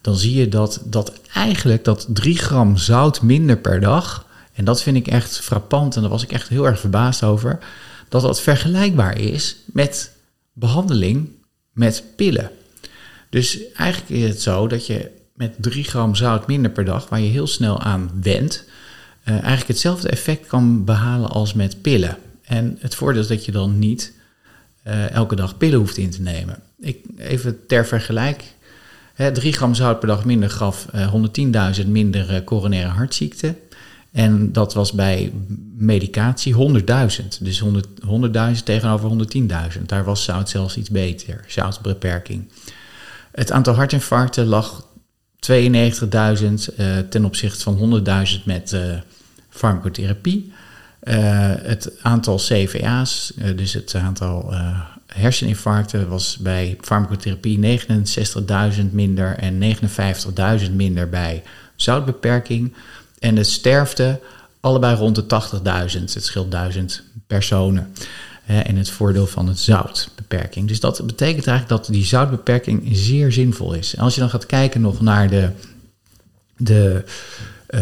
dan 0.07 0.17
zie 0.17 0.35
je 0.35 0.47
dat, 0.47 0.81
dat 0.85 1.13
eigenlijk 1.33 1.83
dat 1.83 2.07
3 2.09 2.37
gram 2.37 2.77
zout 2.77 3.21
minder 3.21 3.57
per 3.57 3.79
dag, 3.79 4.25
en 4.53 4.65
dat 4.65 4.83
vind 4.83 4.97
ik 4.97 5.07
echt 5.07 5.39
frappant 5.39 5.95
en 5.95 6.01
daar 6.01 6.09
was 6.09 6.23
ik 6.23 6.31
echt 6.31 6.47
heel 6.47 6.65
erg 6.65 6.79
verbaasd 6.79 7.23
over, 7.23 7.59
dat 8.09 8.21
dat 8.21 8.41
vergelijkbaar 8.41 9.19
is 9.19 9.55
met 9.65 10.11
behandeling 10.53 11.29
met 11.71 12.03
pillen. 12.15 12.51
Dus 13.29 13.71
eigenlijk 13.73 14.09
is 14.09 14.29
het 14.29 14.41
zo 14.41 14.67
dat 14.67 14.85
je 14.85 15.11
met 15.33 15.55
3 15.57 15.83
gram 15.83 16.15
zout 16.15 16.47
minder 16.47 16.71
per 16.71 16.85
dag, 16.85 17.09
waar 17.09 17.21
je 17.21 17.29
heel 17.29 17.47
snel 17.47 17.81
aan 17.81 18.11
wendt, 18.21 18.65
uh, 19.23 19.33
eigenlijk 19.33 19.67
hetzelfde 19.67 20.09
effect 20.09 20.47
kan 20.47 20.85
behalen 20.85 21.29
als 21.29 21.53
met 21.53 21.81
pillen. 21.81 22.17
En 22.41 22.77
het 22.79 22.95
voordeel 22.95 23.21
is 23.21 23.27
dat 23.27 23.45
je 23.45 23.51
dan 23.51 23.79
niet 23.79 24.13
uh, 24.87 25.09
elke 25.09 25.35
dag 25.35 25.57
pillen 25.57 25.79
hoeft 25.79 25.97
in 25.97 26.09
te 26.09 26.21
nemen. 26.21 26.59
Ik, 26.79 27.05
even 27.17 27.65
ter 27.65 27.85
vergelijk. 29.17 29.35
3 29.35 29.53
gram 29.53 29.73
zout 29.73 29.99
per 29.99 30.07
dag 30.07 30.25
minder 30.25 30.49
gaf 30.49 30.87
uh, 30.95 31.13
110.000 31.81 31.87
minder 31.87 32.33
uh, 32.33 32.43
coronaire 32.43 32.89
hartziekten. 32.89 33.57
En 34.11 34.51
dat 34.51 34.73
was 34.73 34.91
bij 34.91 35.33
medicatie 35.77 36.55
100.000. 36.55 37.27
Dus 37.39 37.63
100.000 37.63 37.69
100 38.05 38.65
tegenover 38.65 39.27
110.000. 39.77 39.81
Daar 39.85 40.03
was 40.03 40.23
zout 40.23 40.49
zelfs 40.49 40.77
iets 40.77 40.89
beter, 40.89 41.43
zoutbeperking. 41.47 42.51
Het 43.31 43.51
aantal 43.51 43.73
hartinfarcten 43.73 44.45
lag 44.45 44.85
92.000 45.51 45.57
uh, 45.59 46.97
ten 47.09 47.25
opzichte 47.25 47.61
van 47.61 48.03
100.000 48.39 48.43
met 48.45 48.77
farmacotherapie. 49.49 50.51
Het 50.99 51.91
aantal 52.01 52.37
CVA's, 52.37 53.33
dus 53.55 53.73
het 53.73 53.95
aantal 53.95 54.53
herseninfarcten, 55.17 56.09
was 56.09 56.37
bij 56.37 56.77
farmacotherapie 56.81 57.79
69.000 58.77 58.91
minder 58.91 59.37
en 59.37 59.77
59.000 60.69 60.71
minder 60.73 61.09
bij 61.09 61.43
zoutbeperking. 61.75 62.73
En 63.19 63.35
de 63.35 63.43
sterfte 63.43 64.19
allebei 64.59 64.95
rond 64.95 65.15
de 65.15 65.23
80.000. 65.93 66.13
Het 66.13 66.23
scheelt 66.23 66.51
1000 66.51 67.03
personen. 67.27 67.93
en 68.45 68.75
het 68.75 68.89
voordeel 68.89 69.27
van 69.27 69.47
het 69.47 69.59
zoutbeperking. 69.59 70.67
Dus 70.67 70.79
dat 70.79 71.05
betekent 71.05 71.47
eigenlijk 71.47 71.83
dat 71.83 71.93
die 71.93 72.05
zoutbeperking 72.05 72.89
zeer 72.91 73.31
zinvol 73.31 73.73
is. 73.73 73.95
En 73.95 74.03
als 74.03 74.13
je 74.13 74.19
dan 74.19 74.29
gaat 74.29 74.45
kijken 74.45 74.81
nog 74.81 75.01
naar 75.01 75.29
de, 75.29 75.51
de, 76.57 77.03
uh, 77.69 77.81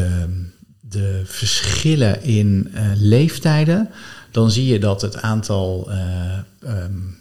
de 0.79 1.21
verschillen 1.25 2.23
in 2.23 2.71
uh, 2.73 2.91
leeftijden, 2.95 3.89
dan 4.31 4.51
zie 4.51 4.65
je 4.65 4.79
dat 4.79 5.01
het 5.01 5.21
aantal 5.21 5.89
uh, 5.89 6.37
um, 6.83 7.17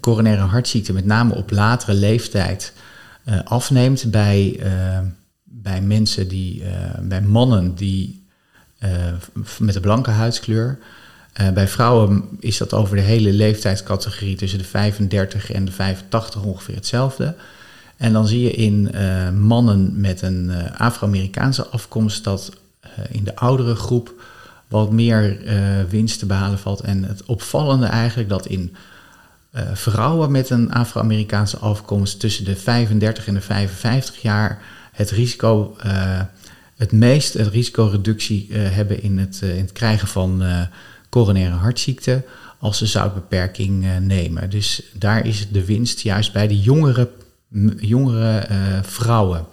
coronaire 0.00 0.42
hartziekten, 0.42 0.94
met 0.94 1.04
name 1.04 1.34
op 1.34 1.50
latere 1.50 1.94
leeftijd, 1.94 2.72
afneemt 3.44 4.10
bij 4.10 4.60
bij 5.44 5.80
mensen 5.80 6.28
die, 6.28 6.62
bij 7.02 7.22
mannen 7.22 7.74
die 7.74 8.24
met 9.58 9.74
een 9.74 9.80
blanke 9.80 10.10
huidskleur. 10.10 10.78
Bij 11.54 11.68
vrouwen 11.68 12.24
is 12.40 12.56
dat 12.58 12.72
over 12.74 12.96
de 12.96 13.02
hele 13.02 13.32
leeftijdscategorie 13.32 14.36
tussen 14.36 14.58
de 14.58 14.64
35 14.64 15.50
en 15.52 15.64
de 15.64 15.72
85 15.72 16.42
ongeveer 16.42 16.74
hetzelfde. 16.74 17.34
En 17.96 18.12
dan 18.12 18.26
zie 18.26 18.42
je 18.42 18.50
in 18.50 18.90
mannen 19.38 20.00
met 20.00 20.22
een 20.22 20.52
Afro-Amerikaanse 20.76 21.66
afkomst 21.66 22.24
dat 22.24 22.52
in 23.10 23.24
de 23.24 23.36
oudere 23.36 23.74
groep 23.74 24.22
wat 24.68 24.92
meer 24.92 25.38
winst 25.88 26.18
te 26.18 26.26
behalen 26.26 26.58
valt. 26.58 26.80
En 26.80 27.04
het 27.04 27.24
opvallende 27.24 27.86
eigenlijk 27.86 28.28
dat 28.28 28.46
in 28.46 28.76
vrouwen 29.72 30.30
met 30.30 30.50
een 30.50 30.72
Afro-Amerikaanse 30.72 31.58
afkomst 31.58 32.20
tussen 32.20 32.44
de 32.44 32.56
35 32.56 33.26
en 33.26 33.34
de 33.34 33.40
55 33.40 34.22
jaar 34.22 34.62
het 34.92 35.10
risico, 35.10 35.76
uh, 35.86 36.20
het 36.76 36.92
meest 36.92 37.32
het 37.32 37.46
risicoreductie 37.46 38.46
uh, 38.48 38.58
hebben 38.70 39.02
in 39.02 39.18
het, 39.18 39.40
in 39.42 39.56
het 39.56 39.72
krijgen 39.72 40.08
van 40.08 40.42
coronaire 41.08 41.54
hartziekte 41.54 42.24
als 42.58 42.78
ze 42.78 42.86
zoutbeperking 42.86 43.86
nemen. 44.00 44.50
Dus 44.50 44.82
daar 44.92 45.26
is 45.26 45.48
de 45.50 45.64
winst 45.64 46.00
juist 46.00 46.32
bij 46.32 46.48
de 46.48 46.60
jongere, 46.60 47.10
jongere 47.76 48.46
vrouwen. 48.82 49.46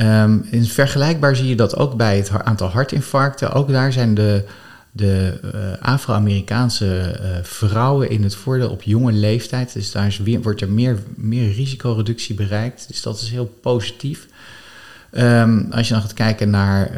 Um, 0.00 0.46
in 0.50 0.64
vergelijkbaar 0.64 1.36
zie 1.36 1.48
je 1.48 1.56
dat 1.56 1.76
ook 1.76 1.96
bij 1.96 2.16
het 2.16 2.30
aantal 2.30 2.68
hartinfarcten. 2.68 3.52
Ook 3.52 3.68
daar 3.68 3.92
zijn 3.92 4.14
de, 4.14 4.44
de 4.96 5.38
Afro-Amerikaanse 5.80 7.20
vrouwen 7.42 8.10
in 8.10 8.22
het 8.22 8.34
voordeel 8.34 8.70
op 8.70 8.82
jonge 8.82 9.12
leeftijd. 9.12 9.72
Dus 9.72 9.92
daar 9.92 10.06
is 10.06 10.18
weer, 10.18 10.42
wordt 10.42 10.60
er 10.60 10.70
meer, 10.70 10.98
meer 11.14 11.52
risicoreductie 11.52 12.34
bereikt. 12.34 12.88
Dus 12.88 13.02
dat 13.02 13.20
is 13.20 13.30
heel 13.30 13.54
positief. 13.60 14.26
Um, 15.12 15.66
als 15.70 15.88
je 15.88 15.92
dan 15.92 16.02
gaat 16.02 16.14
kijken 16.14 16.50
naar 16.50 16.90
uh, 16.90 16.96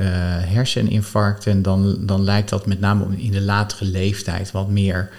herseninfarcten, 0.54 1.62
dan, 1.62 2.06
dan 2.06 2.24
lijkt 2.24 2.48
dat 2.48 2.66
met 2.66 2.80
name 2.80 3.16
in 3.16 3.30
de 3.30 3.40
latere 3.40 3.84
leeftijd 3.84 4.50
wat 4.50 4.68
meer 4.68 5.10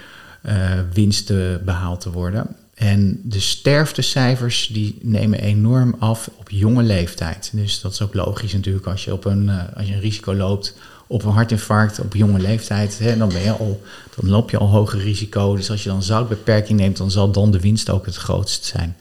winsten 0.94 1.66
behaald 1.66 2.02
te 2.02 2.12
worden. 2.12 2.56
En 2.74 3.22
de 3.24 3.40
sterftecijfers 3.40 4.70
die 4.74 4.98
nemen 5.02 5.40
enorm 5.40 5.96
af 6.00 6.30
op 6.38 6.50
jonge 6.50 6.84
leeftijd. 6.84 7.50
Dus 7.54 7.82
dat 7.82 7.92
is 7.92 8.02
ook 8.02 8.14
logisch 8.14 8.54
natuurlijk 8.54 8.86
als 8.86 9.06
je, 9.06 9.14
op 9.14 9.26
een, 9.26 9.50
als 9.76 9.88
je 9.88 9.94
een 9.94 10.00
risico 10.00 10.36
loopt 10.36 10.76
op 11.12 11.24
een 11.24 11.32
hartinfarct 11.32 12.00
op 12.00 12.16
jonge 12.16 12.40
leeftijd, 12.40 13.00
hè, 13.00 13.18
dan, 13.18 13.30
ben 13.30 13.42
je 13.42 13.52
al, 13.52 13.82
dan 14.16 14.30
loop 14.30 14.50
je 14.50 14.58
al 14.58 14.68
hoger 14.68 15.00
risico. 15.00 15.56
Dus 15.56 15.72
als 15.72 15.84
je 15.84 15.90
dan 15.90 16.04
zoutbeperking 16.04 16.80
neemt, 16.80 16.98
dan 16.98 17.12
zal 17.12 17.32
dan 17.32 17.52
de 17.52 17.60
winst 17.60 17.90
ook 17.90 18.06
het 18.06 18.16
grootst 18.16 18.66
zijn. 18.66 18.98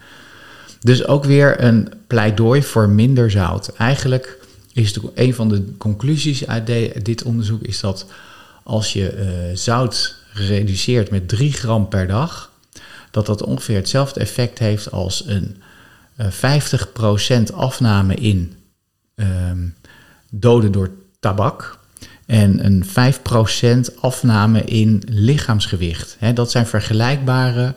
Dus 0.80 1.06
ook 1.06 1.24
weer 1.24 1.62
een 1.64 1.92
pleidooi 2.06 2.62
voor 2.62 2.88
minder 2.88 3.30
zout. 3.30 3.72
Eigenlijk 3.76 4.38
is 4.72 4.96
een 5.14 5.34
van 5.34 5.48
de 5.48 5.76
conclusies 5.78 6.46
uit 6.46 6.66
dit 7.04 7.22
onderzoek 7.22 7.62
is 7.62 7.80
dat 7.80 8.06
als 8.62 8.92
je 8.92 9.16
uh, 9.16 9.56
zout 9.56 10.16
reduceert 10.32 11.10
met 11.10 11.28
3 11.28 11.52
gram 11.52 11.88
per 11.88 12.06
dag, 12.06 12.52
dat 13.10 13.26
dat 13.26 13.42
ongeveer 13.42 13.76
hetzelfde 13.76 14.20
effect 14.20 14.58
heeft 14.58 14.90
als 14.90 15.26
een 15.26 15.62
uh, 16.16 16.26
50% 17.50 17.54
afname 17.54 18.14
in 18.14 18.54
ehm, 19.14 19.68
doden 20.30 20.72
door 20.72 20.90
tabak 21.20 21.77
en 22.28 22.64
een 22.64 22.85
5% 23.90 23.94
afname 24.00 24.64
in 24.64 25.02
lichaamsgewicht. 25.06 26.16
dat 26.35 26.50
zijn 26.50 26.66
vergelijkbare 26.66 27.75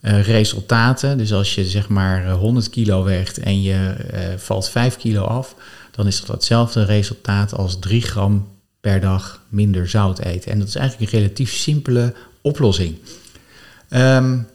resultaten. 0.00 1.18
Dus 1.18 1.32
als 1.32 1.54
je 1.54 1.64
zeg 1.64 1.88
maar 1.88 2.30
100 2.30 2.70
kilo 2.70 3.04
weegt 3.04 3.38
en 3.38 3.62
je 3.62 3.94
valt 4.38 4.68
5 4.68 4.96
kilo 4.96 5.22
af, 5.24 5.54
dan 5.90 6.06
is 6.06 6.20
dat 6.20 6.28
hetzelfde 6.28 6.84
resultaat 6.84 7.54
als 7.54 7.78
3 7.78 8.02
gram 8.02 8.48
per 8.80 9.00
dag 9.00 9.42
minder 9.48 9.88
zout 9.88 10.18
eten. 10.18 10.52
En 10.52 10.58
dat 10.58 10.68
is 10.68 10.74
eigenlijk 10.74 11.12
een 11.12 11.18
relatief 11.18 11.52
simpele 11.52 12.14
oplossing. 12.40 12.96
Um, 13.90 14.46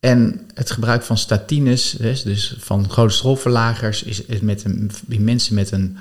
en 0.00 0.40
het 0.54 0.70
gebruik 0.70 1.02
van 1.02 1.18
statines, 1.18 1.90
dus 2.24 2.56
van 2.58 2.90
cholesterolverlagers, 2.90 4.02
is, 4.02 4.24
is 4.24 4.40
met 4.40 4.64
een, 4.64 4.90
mensen 5.06 5.54
met 5.54 5.70
een, 5.70 5.96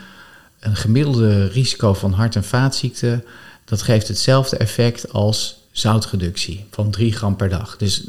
een 0.61 0.75
gemiddelde 0.75 1.47
risico 1.47 1.93
van 1.93 2.11
hart- 2.11 2.35
en 2.35 2.43
vaatziekten, 2.43 3.23
dat 3.65 3.81
geeft 3.81 4.07
hetzelfde 4.07 4.57
effect 4.57 5.13
als 5.13 5.59
zoutreductie 5.71 6.65
van 6.69 6.91
3 6.91 7.13
gram 7.13 7.35
per 7.35 7.49
dag. 7.49 7.77
Dus 7.77 8.07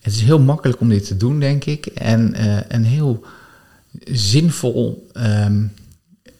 het 0.00 0.12
is 0.12 0.20
heel 0.20 0.40
makkelijk 0.40 0.80
om 0.80 0.88
dit 0.88 1.06
te 1.06 1.16
doen, 1.16 1.40
denk 1.40 1.64
ik. 1.64 1.86
En, 1.86 2.34
uh, 2.72 2.86
heel 2.86 3.24
zinvol 4.04 5.10
um, 5.14 5.72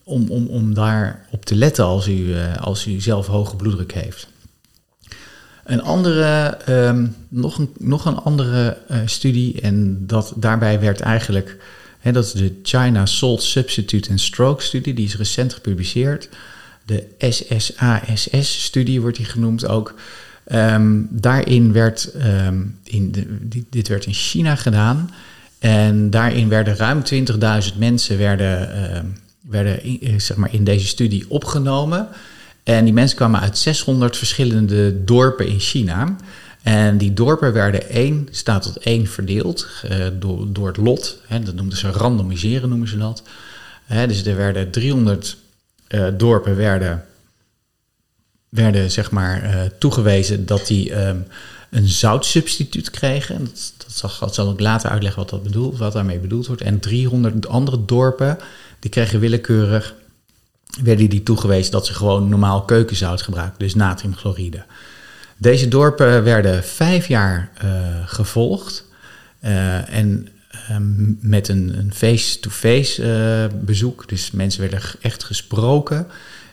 om, 0.04 0.28
om, 0.28 0.46
om 0.46 0.74
daarop 0.74 1.44
te 1.44 1.54
letten 1.54 1.84
als 1.84 2.08
u, 2.08 2.12
uh, 2.12 2.56
als 2.56 2.86
u 2.86 3.00
zelf 3.00 3.26
hoge 3.26 3.56
bloeddruk 3.56 3.92
heeft. 3.92 4.28
Een 5.64 5.82
andere, 5.82 6.58
um, 6.68 7.16
nog, 7.28 7.58
een, 7.58 7.70
nog 7.78 8.04
een 8.04 8.16
andere 8.16 8.78
uh, 8.90 8.98
studie, 9.04 9.60
en 9.60 10.06
dat, 10.06 10.32
daarbij 10.36 10.80
werd 10.80 11.00
eigenlijk, 11.00 11.56
dat 12.02 12.24
is 12.24 12.32
de 12.32 12.54
China 12.62 13.06
Salt 13.06 13.42
Substitute 13.42 14.10
and 14.10 14.20
Stroke 14.20 14.62
studie, 14.62 14.94
die 14.94 15.06
is 15.06 15.16
recent 15.16 15.54
gepubliceerd. 15.54 16.28
De 16.86 17.04
SSASS-studie 17.18 19.00
wordt 19.00 19.16
die 19.16 19.26
genoemd 19.26 19.66
ook. 19.66 19.94
Um, 20.52 21.08
daarin 21.10 21.72
werd, 21.72 22.12
um, 22.46 22.78
in 22.84 23.12
de, 23.12 23.26
dit 23.70 23.88
werd 23.88 24.06
in 24.06 24.12
China 24.12 24.56
gedaan. 24.56 25.10
En 25.58 26.10
daarin 26.10 26.48
werden 26.48 26.76
ruim 26.76 27.02
20.000 27.72 27.78
mensen 27.78 28.18
werden, 28.18 28.68
werden 29.40 30.00
in, 30.00 30.20
zeg 30.20 30.36
maar 30.36 30.54
in 30.54 30.64
deze 30.64 30.86
studie 30.86 31.24
opgenomen. 31.28 32.08
En 32.62 32.84
die 32.84 32.92
mensen 32.92 33.16
kwamen 33.16 33.40
uit 33.40 33.58
600 33.58 34.16
verschillende 34.16 35.04
dorpen 35.04 35.48
in 35.48 35.60
China. 35.60 36.16
En 36.62 36.98
die 36.98 37.12
dorpen 37.12 37.52
werden 37.52 37.88
één, 37.88 38.28
staat 38.30 38.62
tot 38.62 38.76
één 38.76 39.06
verdeeld 39.06 39.66
uh, 39.90 40.06
door, 40.12 40.52
door 40.52 40.66
het 40.66 40.76
lot. 40.76 41.20
Hè, 41.26 41.40
dat 41.40 41.54
noemden 41.54 41.78
ze 41.78 41.90
randomiseren, 41.90 42.68
noemen 42.68 42.88
ze 42.88 42.98
dat. 42.98 43.22
Dus 43.88 44.26
er 44.26 44.36
werden 44.36 44.70
300 44.70 45.36
uh, 45.88 46.06
eh, 46.06 46.14
dorpen 46.18 46.56
werden, 46.56 47.04
werden 48.48 48.90
zeg 48.90 49.10
maar, 49.10 49.44
uh, 49.44 49.60
toegewezen 49.78 50.46
dat 50.46 50.66
die 50.66 51.06
um, 51.06 51.26
een 51.70 51.88
zoutsubstituut 51.88 52.90
kregen. 52.90 53.44
Dat, 53.44 53.72
dat, 53.76 54.12
zal, 54.12 54.28
zal 54.28 54.52
ik 54.52 54.60
later 54.60 54.90
uitleggen 54.90 55.20
wat, 55.20 55.30
dat 55.30 55.42
bedoelt, 55.42 55.78
wat 55.78 55.92
daarmee 55.92 56.18
bedoeld 56.18 56.46
wordt. 56.46 56.62
En 56.62 56.80
300 56.80 57.48
andere 57.48 57.84
dorpen 57.84 58.38
die 58.78 58.90
kregen 58.90 59.20
willekeurig 59.20 59.94
werden 60.82 61.08
die 61.08 61.22
toegewezen 61.22 61.72
dat 61.72 61.86
ze 61.86 61.94
gewoon 61.94 62.28
normaal 62.28 62.62
keukenzout 62.62 63.22
gebruiken, 63.22 63.58
dus 63.58 63.74
natriumchloride. 63.74 64.64
Deze 65.40 65.68
dorpen 65.68 66.24
werden 66.24 66.64
vijf 66.64 67.06
jaar 67.06 67.50
uh, 67.64 67.70
gevolgd 68.04 68.84
uh, 69.44 69.94
en 69.94 70.28
um, 70.70 71.18
met 71.20 71.48
een 71.48 71.90
face-to-face 71.94 73.02
-face, 73.02 73.50
uh, 73.52 73.60
bezoek. 73.60 74.08
Dus 74.08 74.30
mensen 74.30 74.60
werden 74.60 74.80
echt 75.00 75.24
gesproken. 75.24 76.06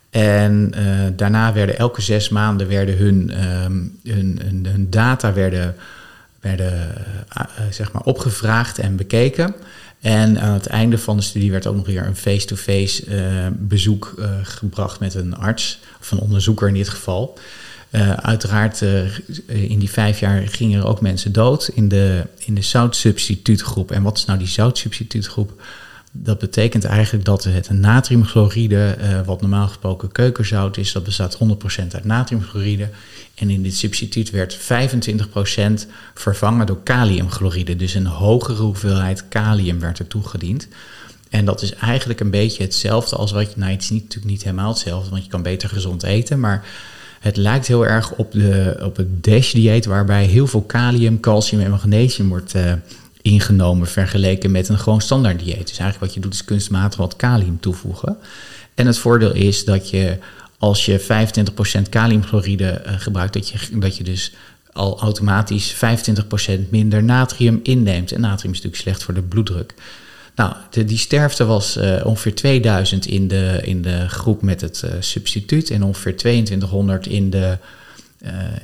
En 0.09 0.73
daarna 1.15 1.53
werden 1.53 1.77
elke 1.77 2.01
zes 2.01 2.29
maanden 2.29 2.67
werden 2.67 2.97
hun, 2.97 3.43
um, 3.63 3.99
hun, 4.03 4.39
hun, 4.63 4.87
data 4.89 5.33
werden, 5.33 5.75
werden 6.39 6.93
zeg 7.69 7.91
maar 7.91 8.03
opgevraagd 8.03 8.79
en 8.79 8.95
bekeken. 8.95 9.55
En 10.01 10.39
aan 10.39 10.53
het 10.53 10.67
einde 10.67 10.97
van 10.97 11.17
de 11.17 11.23
studie 11.23 11.51
werd 11.51 11.67
ook 11.67 11.75
nog 11.75 11.85
weer 11.85 12.05
een 12.05 12.15
face-to-face 12.15 13.05
uh, 13.05 13.47
bezoek 13.51 14.13
gebracht 14.43 14.99
met 14.99 15.13
een 15.13 15.35
arts, 15.35 15.79
of 15.99 16.11
een 16.11 16.19
onderzoeker 16.19 16.67
in 16.67 16.73
dit 16.73 16.89
geval. 16.89 17.37
Uh, 17.91 18.13
uiteraard, 18.13 18.81
in 19.45 19.79
die 19.79 19.89
vijf 19.89 20.19
jaar 20.19 20.47
gingen 20.47 20.79
er 20.79 20.87
ook 20.87 21.01
mensen 21.01 21.31
dood 21.31 21.67
in 21.73 21.87
de, 21.87 22.23
in 22.37 22.55
de 22.55 22.61
zoutsubstituutgroep. 22.61 23.91
En 23.91 24.03
wat 24.03 24.17
is 24.17 24.25
nou 24.25 24.39
die 24.39 24.47
zoutsubstituutgroep? 24.47 25.61
Dat 26.11 26.39
betekent 26.39 26.85
eigenlijk 26.85 27.25
dat 27.25 27.43
het 27.43 27.69
natriumchloride, 27.69 28.97
wat 29.25 29.41
normaal 29.41 29.67
gesproken 29.67 30.11
keukenzout 30.11 30.77
is, 30.77 30.91
dat 30.91 31.03
bestaat 31.03 31.37
100% 31.37 31.39
uit 31.91 32.03
natriumchloride. 32.03 32.89
En 33.35 33.49
in 33.49 33.63
dit 33.63 33.75
substituut 33.75 34.29
werd 34.29 34.57
25% 34.57 34.59
vervangen 36.13 36.65
door 36.65 36.83
kaliumchloride. 36.83 37.75
Dus 37.75 37.93
een 37.93 38.05
hogere 38.05 38.61
hoeveelheid 38.61 39.27
kalium 39.27 39.79
werd 39.79 39.99
er 39.99 40.07
toegediend. 40.07 40.67
En 41.29 41.45
dat 41.45 41.61
is 41.61 41.73
eigenlijk 41.73 42.19
een 42.19 42.31
beetje 42.31 42.63
hetzelfde 42.63 43.15
als 43.15 43.31
wat 43.31 43.51
je. 43.51 43.59
Nou, 43.59 43.71
het 43.71 43.81
is 43.81 43.89
niet, 43.89 44.03
natuurlijk 44.03 44.31
niet 44.31 44.43
helemaal 44.43 44.69
hetzelfde, 44.69 45.09
want 45.09 45.23
je 45.23 45.29
kan 45.29 45.41
beter 45.41 45.69
gezond 45.69 46.03
eten. 46.03 46.39
Maar 46.39 46.65
het 47.19 47.37
lijkt 47.37 47.67
heel 47.67 47.85
erg 47.85 48.11
op, 48.11 48.31
de, 48.31 48.79
op 48.83 48.97
het 48.97 49.23
DASH-dieet, 49.23 49.85
waarbij 49.85 50.25
heel 50.25 50.47
veel 50.47 50.61
kalium, 50.61 51.19
calcium 51.19 51.61
en 51.61 51.69
magnesium 51.69 52.29
wordt 52.29 52.55
uh, 52.55 52.73
ingenomen. 53.21 53.87
vergeleken 53.87 54.51
met 54.51 54.69
een 54.69 54.79
gewoon 54.79 55.01
standaard 55.01 55.39
dieet. 55.39 55.67
Dus 55.67 55.77
eigenlijk 55.77 55.99
wat 55.99 56.13
je 56.13 56.19
doet 56.19 56.33
is 56.33 56.43
kunstmatig 56.43 56.99
wat 56.99 57.15
kalium 57.15 57.59
toevoegen. 57.59 58.17
En 58.75 58.85
het 58.85 58.97
voordeel 58.97 59.33
is 59.33 59.65
dat 59.65 59.89
je 59.89 60.17
als 60.57 60.85
je 60.85 61.01
25% 61.85 61.89
kaliumchloride 61.89 62.81
uh, 62.85 62.93
gebruikt, 62.97 63.33
dat 63.33 63.49
je, 63.49 63.57
dat 63.71 63.97
je 63.97 64.03
dus 64.03 64.33
al 64.73 64.99
automatisch 64.99 65.75
25% 65.75 65.77
minder 66.69 67.03
natrium 67.03 67.59
inneemt. 67.63 68.11
En 68.11 68.21
natrium 68.21 68.53
is 68.53 68.61
natuurlijk 68.61 68.83
slecht 68.83 69.03
voor 69.03 69.13
de 69.13 69.21
bloeddruk. 69.21 69.73
Nou, 70.37 70.53
die 70.69 70.97
sterfte 70.97 71.45
was 71.45 71.77
uh, 71.77 72.05
ongeveer 72.05 72.35
2000 72.35 73.05
in 73.05 73.27
de, 73.27 73.59
in 73.63 73.81
de 73.81 74.09
groep 74.09 74.41
met 74.41 74.61
het 74.61 74.81
uh, 74.85 74.91
substituut 74.99 75.69
en 75.69 75.83
ongeveer 75.83 76.17
2200 76.17 77.07
in 77.07 77.29
de, 77.29 77.57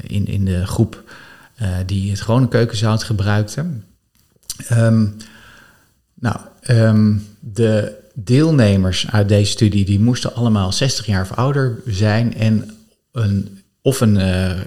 in, 0.07 0.27
in 0.27 0.45
de 0.45 0.65
groep 0.67 1.03
die 1.85 2.09
het 2.09 2.21
gewone 2.21 2.47
keukenzout 2.47 3.03
gebruikte. 3.03 3.65
Um, 4.71 5.17
nou, 6.13 6.37
um, 6.69 7.27
de 7.39 7.95
deelnemers 8.13 9.11
uit 9.11 9.29
deze 9.29 9.51
studie 9.51 9.85
die 9.85 9.99
moesten 9.99 10.35
allemaal 10.35 10.71
60 10.71 11.05
jaar 11.05 11.21
of 11.21 11.31
ouder 11.31 11.81
zijn 11.85 12.35
en 12.35 12.71
een, 13.11 13.61
of 13.81 14.01
een 14.01 14.17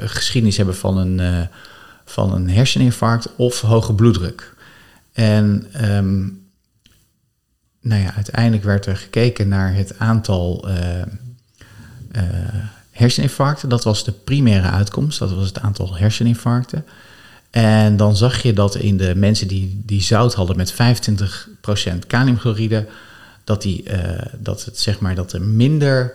geschiedenis 0.08 0.56
hebben 0.56 0.76
van 0.76 0.96
een, 0.98 1.48
van 2.04 2.34
een 2.34 2.50
herseninfarct 2.50 3.36
of 3.36 3.60
hoge 3.60 3.94
bloeddruk. 3.94 4.54
En 5.12 5.66
um, 5.90 6.45
nou 7.86 8.02
ja, 8.02 8.14
uiteindelijk 8.14 8.64
werd 8.64 8.86
er 8.86 8.96
gekeken 8.96 9.48
naar 9.48 9.74
het 9.74 9.98
aantal 9.98 10.68
uh, 10.68 10.74
herseninfarcten. 12.90 13.68
Dat 13.68 13.84
was 13.84 14.04
de 14.04 14.12
primaire 14.12 14.70
uitkomst, 14.70 15.18
dat 15.18 15.32
was 15.32 15.46
het 15.46 15.60
aantal 15.60 15.96
herseninfarcten. 15.96 16.84
En 17.50 17.96
dan 17.96 18.16
zag 18.16 18.42
je 18.42 18.52
dat 18.52 18.74
in 18.74 18.96
de 18.96 19.14
mensen 19.14 19.48
die, 19.48 19.82
die 19.84 20.02
zout 20.02 20.34
hadden 20.34 20.56
met 20.56 20.74
25% 20.74 20.76
kaliumchloride, 22.06 22.86
dat, 23.44 23.62
die, 23.62 23.90
uh, 23.90 24.20
dat, 24.38 24.64
het, 24.64 24.78
zeg 24.78 25.00
maar, 25.00 25.14
dat 25.14 25.32
er 25.32 25.42
minder 25.42 26.14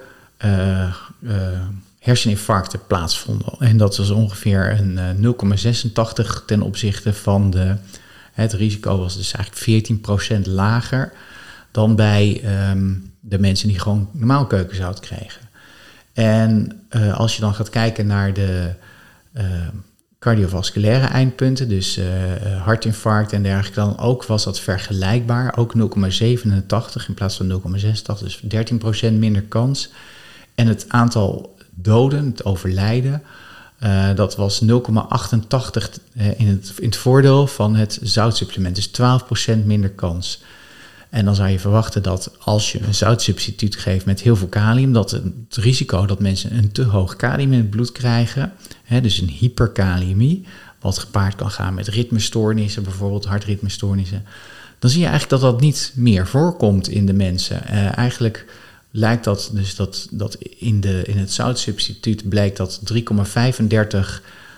herseninfarcten 1.99 2.79
plaatsvonden. 2.87 3.53
En 3.59 3.77
dat 3.77 3.97
was 3.97 4.09
ongeveer 4.09 4.79
een 4.79 5.35
0,86 6.25 6.45
ten 6.45 6.61
opzichte 6.61 7.13
van 7.13 7.49
de. 7.49 7.75
Het 8.31 8.53
risico 8.53 8.97
was 8.97 9.17
dus 9.17 9.33
eigenlijk 9.33 9.87
14% 10.45 10.49
lager 10.49 11.11
dan 11.71 11.95
bij 11.95 12.41
um, 12.69 13.13
de 13.19 13.39
mensen 13.39 13.67
die 13.67 13.79
gewoon 13.79 14.09
normaal 14.11 14.45
keukenzout 14.45 14.99
kregen. 14.99 15.41
En 16.13 16.81
als 17.13 17.35
je 17.35 17.41
dan 17.41 17.53
gaat 17.53 17.69
kijken 17.69 18.07
naar 18.07 18.33
de 18.33 18.73
cardiovasculaire 20.21 21.05
eindpunten, 21.05 21.69
dus 21.69 21.97
uh, 21.97 22.05
hartinfarct 22.63 23.33
en 23.33 23.43
dergelijke, 23.43 23.79
dan 23.79 23.97
ook 23.97 24.25
was 24.25 24.43
dat 24.43 24.59
vergelijkbaar. 24.59 25.57
Ook 25.57 25.73
0,87 25.77 25.81
in 27.07 27.13
plaats 27.15 27.37
van 27.37 27.61
0,86, 27.77 28.19
dus 28.19 28.41
13% 29.09 29.13
minder 29.13 29.41
kans. 29.41 29.91
En 30.55 30.67
het 30.67 30.85
aantal 30.87 31.55
doden, 31.69 32.25
het 32.25 32.45
overlijden, 32.45 33.23
dat 34.15 34.35
was 34.35 34.63
0,88 34.63 34.67
uh, 34.67 36.39
in, 36.39 36.47
het, 36.47 36.73
in 36.79 36.85
het 36.85 36.97
voordeel 36.97 37.47
van 37.47 37.75
het 37.75 37.99
zoutsupplement, 38.01 38.75
dus 38.75 38.89
12% 39.55 39.65
minder 39.65 39.89
kans. 39.89 40.43
En 41.11 41.25
dan 41.25 41.35
zou 41.35 41.49
je 41.49 41.59
verwachten 41.59 42.03
dat 42.03 42.31
als 42.39 42.71
je 42.71 42.81
een 42.81 42.95
zoutsubstituut 42.95 43.75
geeft 43.75 44.05
met 44.05 44.21
heel 44.21 44.35
veel 44.35 44.47
kalium, 44.47 44.93
dat 44.93 45.11
het 45.11 45.55
risico 45.55 46.05
dat 46.05 46.19
mensen 46.19 46.57
een 46.57 46.71
te 46.71 46.83
hoog 46.83 47.15
kalium 47.15 47.51
in 47.51 47.59
het 47.59 47.69
bloed 47.69 47.91
krijgen, 47.91 48.53
hè, 48.83 49.01
dus 49.01 49.17
een 49.17 49.29
hyperkaliëmie, 49.29 50.45
wat 50.79 50.97
gepaard 50.97 51.35
kan 51.35 51.51
gaan 51.51 51.73
met 51.73 51.87
ritmestoornissen, 51.87 52.83
bijvoorbeeld 52.83 53.25
hartritmestoornissen, 53.25 54.25
dan 54.79 54.89
zie 54.89 54.99
je 54.99 55.07
eigenlijk 55.07 55.41
dat 55.41 55.51
dat 55.51 55.61
niet 55.61 55.91
meer 55.95 56.27
voorkomt 56.27 56.89
in 56.89 57.05
de 57.05 57.13
mensen. 57.13 57.61
Uh, 57.71 57.97
eigenlijk 57.97 58.45
lijkt 58.91 59.23
dat 59.23 59.49
dus 59.53 59.75
dat, 59.75 60.07
dat 60.11 60.35
in, 60.57 60.81
de, 60.81 61.01
in 61.05 61.17
het 61.17 61.31
zoutsubstituut 61.31 62.29
blijkt 62.29 62.57
dat 62.57 62.81
3,35 62.93 62.99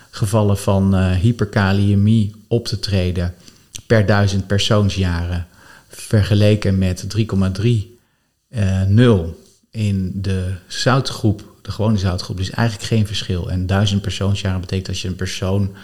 gevallen 0.10 0.58
van 0.58 0.96
uh, 0.96 1.12
hyperkaliëmie 1.12 2.36
op 2.48 2.68
te 2.68 2.80
treden 2.80 3.34
per 3.88 4.06
duizend 4.06 4.48
persoonsjaren 4.48 5.48
vergeleken 5.96 6.78
met 6.78 7.06
3,30 7.18 7.26
in 9.72 10.12
de 10.16 10.54
zoutgroep, 10.68 11.44
de 11.62 11.72
gewone 11.72 11.98
zoutgroep, 11.98 12.38
dus 12.38 12.50
eigenlijk 12.50 12.88
geen 12.88 13.08
verschil. 13.08 13.52
En 13.52 13.66
duizend 13.66 14.02
persoonsjaren 14.02 14.60
betekent 14.62 14.88
als 14.88 15.02
je 15.02 15.08
een 15.08 15.16
persoon, 15.16 15.76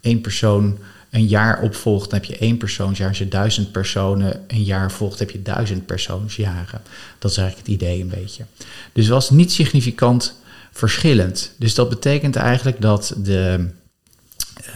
één 0.00 0.20
persoon 0.20 0.78
een 1.10 1.26
jaar 1.26 1.62
opvolgt, 1.62 2.10
dan 2.10 2.18
heb 2.18 2.28
je 2.28 2.38
één 2.38 2.56
persoonsjaar. 2.56 3.08
Als 3.08 3.18
je 3.18 3.28
duizend 3.28 3.72
personen 3.72 4.44
een 4.46 4.62
jaar 4.62 4.92
volgt, 4.92 5.18
heb 5.18 5.30
je 5.30 5.42
duizend 5.42 5.86
persoonsjaren. 5.86 6.82
Dat 7.18 7.30
is 7.30 7.36
eigenlijk 7.36 7.68
het 7.68 7.76
idee 7.76 8.00
een 8.00 8.08
beetje. 8.08 8.44
Dus 8.92 9.08
was 9.08 9.30
niet 9.30 9.52
significant 9.52 10.40
verschillend. 10.72 11.52
Dus 11.58 11.74
dat 11.74 11.88
betekent 11.88 12.36
eigenlijk 12.36 12.80
dat, 12.80 13.14
de, 13.16 13.68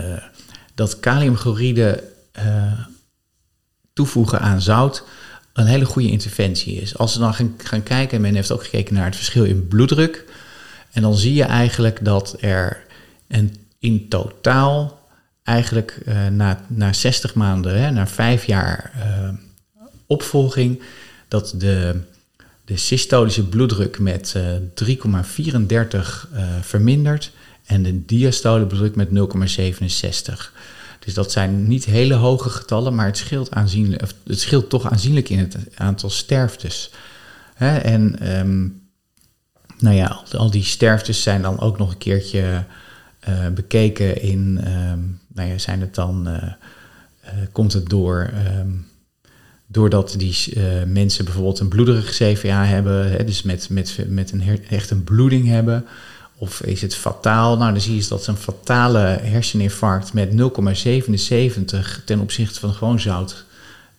uh, 0.00 0.22
dat 0.74 1.00
kaliumchloride 1.00 2.04
uh, 2.38 2.72
toevoegen 4.00 4.40
aan 4.40 4.62
zout 4.62 5.02
een 5.52 5.66
hele 5.66 5.84
goede 5.84 6.10
interventie 6.10 6.74
is. 6.74 6.96
Als 6.96 7.14
we 7.14 7.20
dan 7.20 7.34
gaan, 7.34 7.54
gaan 7.58 7.82
kijken, 7.82 8.16
en 8.16 8.22
men 8.22 8.34
heeft 8.34 8.52
ook 8.52 8.64
gekeken 8.64 8.94
naar 8.94 9.04
het 9.04 9.16
verschil 9.16 9.44
in 9.44 9.68
bloeddruk. 9.68 10.24
En 10.92 11.02
dan 11.02 11.16
zie 11.16 11.34
je 11.34 11.42
eigenlijk 11.42 12.04
dat 12.04 12.36
er 12.40 12.84
een, 13.28 13.56
in 13.78 14.08
totaal 14.08 15.08
eigenlijk 15.42 15.98
uh, 16.06 16.26
na, 16.26 16.64
na 16.66 16.92
60 16.92 17.34
maanden, 17.34 17.80
hè, 17.80 17.90
na 17.90 18.06
vijf 18.06 18.44
jaar 18.44 18.92
uh, 18.96 19.28
opvolging, 20.06 20.82
dat 21.28 21.54
de, 21.56 22.00
de 22.64 22.76
systolische 22.76 23.44
bloeddruk 23.44 23.98
met 23.98 24.34
uh, 24.36 24.96
3,34 25.94 26.00
vermindert 26.60 27.30
en 27.66 27.82
de 27.82 28.04
diastole 28.04 28.66
bloeddruk 28.66 28.94
met 28.94 29.08
0,67. 29.08 30.59
Dus 31.00 31.14
dat 31.14 31.32
zijn 31.32 31.68
niet 31.68 31.84
hele 31.84 32.14
hoge 32.14 32.50
getallen, 32.50 32.94
maar 32.94 33.06
het 33.06 33.16
scheelt, 33.16 33.50
aanzienlijk, 33.50 34.02
het 34.26 34.40
scheelt 34.40 34.68
toch 34.68 34.90
aanzienlijk 34.90 35.28
in 35.28 35.38
het 35.38 35.56
aantal 35.74 36.10
sterftes. 36.10 36.90
Hè? 37.54 37.76
En 37.76 38.36
um, 38.38 38.82
nou 39.78 39.96
ja, 39.96 40.22
al 40.32 40.50
die 40.50 40.64
sterftes 40.64 41.22
zijn 41.22 41.42
dan 41.42 41.60
ook 41.60 41.78
nog 41.78 41.90
een 41.90 41.98
keertje 41.98 42.64
uh, 43.28 43.48
bekeken 43.48 44.22
in, 44.22 44.60
um, 44.90 45.20
nou 45.34 45.48
ja, 45.48 45.58
zijn 45.58 45.80
het 45.80 45.94
dan, 45.94 46.28
uh, 46.28 46.34
uh, 46.34 47.30
komt 47.52 47.72
het 47.72 47.88
door, 47.88 48.30
um, 48.58 48.86
doordat 49.66 50.14
die 50.18 50.58
mensen 50.86 51.24
bijvoorbeeld 51.24 51.58
een 51.58 51.68
bloederige 51.68 52.12
CVA 52.12 52.64
hebben, 52.64 53.10
hè, 53.10 53.24
dus 53.24 53.42
met, 53.42 53.68
met, 53.70 53.98
met 54.08 54.32
een 54.32 54.66
echt 54.68 54.90
een 54.90 55.04
bloeding 55.04 55.46
hebben, 55.46 55.86
of 56.40 56.62
is 56.62 56.82
het 56.82 56.94
fataal? 56.94 57.56
Nou, 57.56 57.72
dan 57.72 57.80
zie 57.80 57.96
je 57.96 58.08
dat 58.08 58.26
een 58.26 58.36
fatale 58.36 59.18
herseninfarct 59.22 60.12
met 60.12 60.30
0,77 60.30 62.04
ten 62.04 62.20
opzichte 62.20 62.60
van 62.60 62.72
gewoon 62.72 63.00
zout 63.00 63.44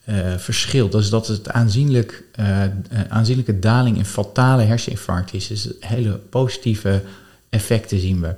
uh, 0.09 0.37
verschilt. 0.37 0.91
Dus 0.91 1.09
dat 1.09 1.27
het 1.27 1.49
aanzienlijk, 1.49 2.23
uh, 2.39 2.61
aanzienlijke 3.09 3.59
daling 3.59 3.97
in 3.97 4.05
fatale 4.05 4.63
herseninfarct 4.63 5.33
is. 5.33 5.47
Dus 5.47 5.69
hele 5.79 6.11
positieve 6.11 7.03
effecten 7.49 7.99
zien 7.99 8.21
we. 8.21 8.35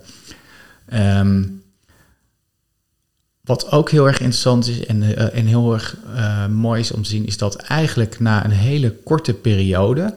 Um, 1.20 1.64
wat 3.42 3.72
ook 3.72 3.90
heel 3.90 4.08
erg 4.08 4.20
interessant 4.20 4.68
is 4.68 4.86
en, 4.86 5.32
en 5.34 5.46
heel 5.46 5.74
erg 5.74 5.98
mooi 6.50 6.80
is 6.80 6.92
om 6.92 7.04
te 7.04 7.10
zien, 7.10 7.26
is 7.26 7.38
dat 7.38 7.56
eigenlijk 7.56 8.20
na 8.20 8.46
een 8.46 8.52
hele 8.52 8.92
korte 9.04 9.34
periode 9.34 10.14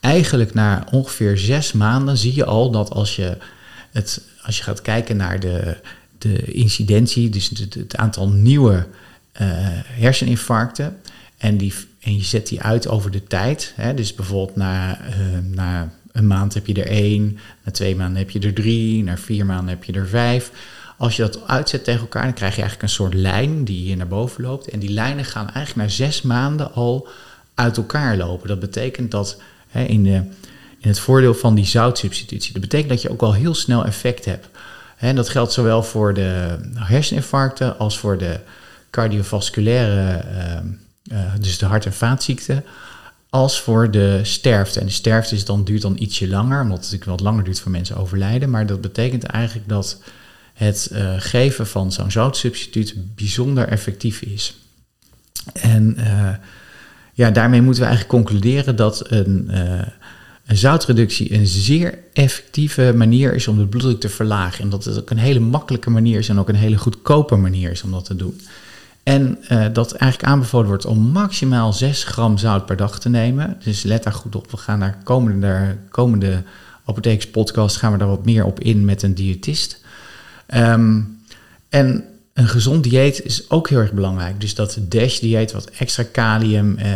eigenlijk 0.00 0.54
na 0.54 0.86
ongeveer 0.90 1.38
zes 1.38 1.72
maanden 1.72 2.16
zie 2.16 2.34
je 2.34 2.44
al 2.44 2.70
dat 2.70 2.90
als 2.90 3.16
je, 3.16 3.36
het, 3.92 4.22
als 4.42 4.56
je 4.56 4.62
gaat 4.62 4.82
kijken 4.82 5.16
naar 5.16 5.40
de, 5.40 5.76
de 6.18 6.52
incidentie, 6.52 7.28
dus 7.28 7.48
het, 7.48 7.74
het 7.74 7.96
aantal 7.96 8.28
nieuwe 8.28 8.86
uh, 9.40 9.46
herseninfarcten, 9.82 10.96
en, 11.38 11.56
die, 11.56 11.74
en 12.00 12.16
je 12.16 12.24
zet 12.24 12.46
die 12.46 12.62
uit 12.62 12.88
over 12.88 13.10
de 13.10 13.24
tijd, 13.24 13.72
hè, 13.76 13.94
dus 13.94 14.14
bijvoorbeeld 14.14 14.56
na, 14.56 14.98
uh, 15.00 15.14
na 15.50 15.92
een 16.12 16.26
maand 16.26 16.54
heb 16.54 16.66
je 16.66 16.74
er 16.74 16.86
één, 16.86 17.38
na 17.64 17.72
twee 17.72 17.96
maanden 17.96 18.18
heb 18.18 18.30
je 18.30 18.40
er 18.40 18.54
drie, 18.54 19.02
na 19.02 19.16
vier 19.16 19.46
maanden 19.46 19.68
heb 19.68 19.84
je 19.84 19.92
er 19.92 20.08
vijf. 20.08 20.50
Als 20.96 21.16
je 21.16 21.22
dat 21.22 21.46
uitzet 21.46 21.84
tegen 21.84 22.00
elkaar, 22.00 22.22
dan 22.22 22.34
krijg 22.34 22.54
je 22.54 22.60
eigenlijk 22.60 22.90
een 22.90 22.96
soort 22.96 23.14
lijn 23.14 23.64
die 23.64 23.82
hier 23.82 23.96
naar 23.96 24.08
boven 24.08 24.42
loopt. 24.42 24.68
En 24.68 24.78
die 24.78 24.90
lijnen 24.90 25.24
gaan 25.24 25.50
eigenlijk 25.50 25.88
na 25.88 25.94
zes 25.94 26.22
maanden 26.22 26.72
al 26.72 27.08
uit 27.54 27.76
elkaar 27.76 28.16
lopen. 28.16 28.48
Dat 28.48 28.60
betekent 28.60 29.10
dat 29.10 29.40
hè, 29.68 29.84
in, 29.84 30.02
de, 30.02 30.22
in 30.78 30.88
het 30.88 30.98
voordeel 31.00 31.34
van 31.34 31.54
die 31.54 31.66
zoutsubstitutie. 31.66 32.52
Dat 32.52 32.62
betekent 32.62 32.88
dat 32.88 33.02
je 33.02 33.10
ook 33.10 33.22
al 33.22 33.34
heel 33.34 33.54
snel 33.54 33.84
effect 33.84 34.24
hebt. 34.24 34.48
En 34.96 35.16
dat 35.16 35.28
geldt 35.28 35.52
zowel 35.52 35.82
voor 35.82 36.14
de 36.14 36.58
herseninfarcten 36.74 37.78
als 37.78 37.98
voor 37.98 38.18
de 38.18 38.40
cardiovasculaire, 38.90 40.24
uh, 40.32 41.18
uh, 41.18 41.34
dus 41.40 41.58
de 41.58 41.66
hart- 41.66 41.86
en 41.86 41.92
vaatziekten, 41.92 42.64
als 43.30 43.60
voor 43.60 43.90
de 43.90 44.20
sterfte. 44.22 44.80
En 44.80 44.86
de 44.86 44.92
sterfte 44.92 45.34
is 45.34 45.44
dan, 45.44 45.64
duurt 45.64 45.82
dan 45.82 45.96
ietsje 45.98 46.28
langer, 46.28 46.62
omdat 46.62 46.76
het 46.76 46.84
natuurlijk 46.84 47.10
wat 47.10 47.20
langer 47.20 47.44
duurt 47.44 47.60
voor 47.60 47.70
mensen 47.70 47.96
overlijden. 47.96 48.50
Maar 48.50 48.66
dat 48.66 48.80
betekent 48.80 49.22
eigenlijk 49.24 49.68
dat 49.68 50.02
het 50.54 50.88
uh, 50.92 51.14
geven 51.18 51.66
van 51.66 51.92
zo'n 51.92 52.10
zoutsubstituut 52.10 52.94
bijzonder 53.14 53.68
effectief 53.68 54.20
is. 54.20 54.56
En 55.52 55.96
ja, 57.18 57.30
daarmee 57.30 57.62
moeten 57.62 57.82
we 57.82 57.88
eigenlijk 57.88 58.18
concluderen 58.18 58.76
dat 58.76 59.10
een, 59.10 59.48
uh, 59.50 59.82
een 60.46 60.56
zoutreductie 60.56 61.34
een 61.34 61.46
zeer 61.46 61.98
effectieve 62.12 62.92
manier 62.96 63.34
is 63.34 63.48
om 63.48 63.58
de 63.58 63.66
bloeddruk 63.66 64.00
te 64.00 64.08
verlagen. 64.08 64.64
En 64.64 64.70
dat 64.70 64.84
het 64.84 65.00
ook 65.00 65.10
een 65.10 65.18
hele 65.18 65.40
makkelijke 65.40 65.90
manier 65.90 66.18
is 66.18 66.28
en 66.28 66.38
ook 66.38 66.48
een 66.48 66.54
hele 66.54 66.76
goedkope 66.76 67.36
manier 67.36 67.70
is 67.70 67.82
om 67.82 67.90
dat 67.90 68.04
te 68.04 68.16
doen. 68.16 68.40
En 69.02 69.38
uh, 69.52 69.66
dat 69.72 69.92
eigenlijk 69.92 70.32
aanbevolen 70.32 70.68
wordt 70.68 70.86
om 70.86 70.98
maximaal 70.98 71.72
6 71.72 72.04
gram 72.04 72.38
zout 72.38 72.66
per 72.66 72.76
dag 72.76 73.00
te 73.00 73.08
nemen. 73.08 73.56
Dus 73.64 73.82
let 73.82 74.02
daar 74.02 74.12
goed 74.12 74.36
op. 74.36 74.50
We 74.50 74.56
gaan 74.56 74.78
naar 74.78 74.98
komende, 75.04 75.76
komende 75.90 76.42
apothekerspodcast 76.84 77.76
gaan 77.76 77.92
we 77.92 77.98
daar 77.98 78.08
wat 78.08 78.24
meer 78.24 78.44
op 78.44 78.60
in 78.60 78.84
met 78.84 79.02
een 79.02 79.14
diëtist. 79.14 79.84
Um, 80.54 81.18
en 81.68 82.04
een 82.38 82.48
gezond 82.48 82.82
dieet 82.82 83.24
is 83.24 83.50
ook 83.50 83.68
heel 83.68 83.78
erg 83.78 83.92
belangrijk. 83.92 84.40
Dus 84.40 84.54
dat 84.54 84.78
DASH-dieet, 84.80 85.52
wat 85.52 85.70
extra 85.70 86.02
kalium 86.02 86.76
eh, 86.76 86.92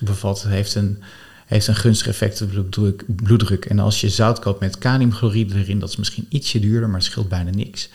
bevat, 0.00 0.42
heeft 0.42 0.74
een, 0.74 1.02
heeft 1.46 1.66
een 1.66 1.76
gunstig 1.76 2.06
effect 2.06 2.42
op 2.42 2.50
bloeddruk, 2.50 3.04
bloeddruk. 3.06 3.64
En 3.64 3.78
als 3.78 4.00
je 4.00 4.08
zout 4.08 4.38
koopt 4.38 4.60
met 4.60 4.78
kaliumchloride 4.78 5.54
erin, 5.54 5.78
dat 5.78 5.88
is 5.88 5.96
misschien 5.96 6.26
ietsje 6.28 6.60
duurder, 6.60 6.88
maar 6.88 6.98
het 6.98 7.08
scheelt 7.08 7.28
bijna 7.28 7.50
niks. 7.50 7.88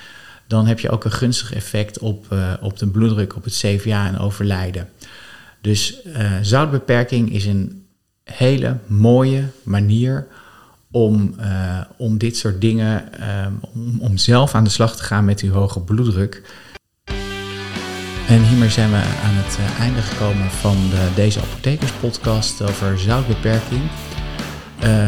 Dan 0.48 0.68
heb 0.68 0.80
je 0.80 0.90
ook 0.90 1.04
een 1.04 1.12
gunstig 1.12 1.54
effect 1.54 2.00
op, 2.00 2.26
uh, 2.34 2.54
op 2.62 2.78
de 2.80 2.88
bloeddruk, 2.88 3.36
op 3.36 3.44
het 3.44 3.54
CVA 3.54 4.08
en 4.08 4.18
overlijden. 4.18 4.90
Dus 5.62 5.98
uh, 6.06 6.32
zoutbeperking 6.42 7.32
is 7.34 7.46
een 7.46 7.86
hele 8.24 8.78
mooie 8.88 9.44
manier 9.64 10.28
om, 10.92 11.36
uh, 11.40 11.80
om 11.98 12.18
dit 12.18 12.38
soort 12.38 12.62
dingen, 12.62 13.10
om, 13.74 14.00
om 14.00 14.18
zelf 14.18 14.56
aan 14.56 14.64
de 14.64 14.70
slag 14.70 14.96
te 14.96 15.04
gaan 15.04 15.26
met 15.26 15.42
uw 15.42 15.52
hoge 15.52 15.80
bloeddruk. 15.80 16.42
En 18.34 18.44
hiermee 18.44 18.70
zijn 18.70 18.90
we 18.90 18.96
aan 18.96 19.36
het 19.36 19.58
uh, 19.60 19.80
einde 19.80 20.02
gekomen 20.02 20.52
van 20.52 20.78
de, 20.90 21.08
deze 21.16 21.40
apothekerspodcast 21.40 22.62
over 22.62 23.00
zoutbeperking. 23.00 23.82
Uh, 23.82 23.90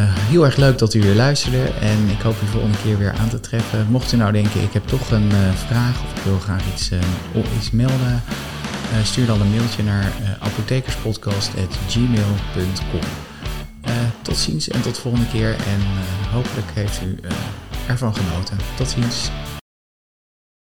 heel 0.06 0.46
erg 0.46 0.56
leuk 0.56 0.78
dat 0.78 0.94
u 0.94 1.02
weer 1.02 1.16
luisterde 1.16 1.64
en 1.64 2.10
ik 2.10 2.22
hoop 2.22 2.36
u 2.44 2.46
volgende 2.46 2.78
keer 2.84 2.98
weer 2.98 3.14
aan 3.14 3.30
te 3.30 3.40
treffen. 3.40 3.88
Mocht 3.90 4.12
u 4.12 4.18
nou 4.18 4.32
denken, 4.32 4.62
ik 4.62 4.74
heb 4.74 4.88
toch 4.88 5.12
een 5.12 5.32
uh, 5.32 5.54
vraag 5.68 6.04
of 6.04 6.12
ik 6.18 6.24
wil 6.24 6.40
graag 6.40 6.62
iets, 6.74 6.92
iets 7.58 7.72
melden, 7.72 8.24
stuur 9.04 9.26
dan 9.26 9.42
een 9.42 9.50
mailtje 9.50 9.84
naar 9.84 10.12
apothekerspodcast.gmail.com. 10.40 13.02
tot 14.22 14.38
ziens 14.38 14.70
en 14.70 14.82
tot 14.82 14.98
volgende 14.98 15.28
keer 15.28 15.50
en 15.50 15.82
hopelijk 16.32 16.68
heeft 16.74 17.02
u 17.02 17.20
ervan 17.88 18.16
genoten. 18.16 18.58
Tot 18.76 18.90
ziens. 18.90 19.30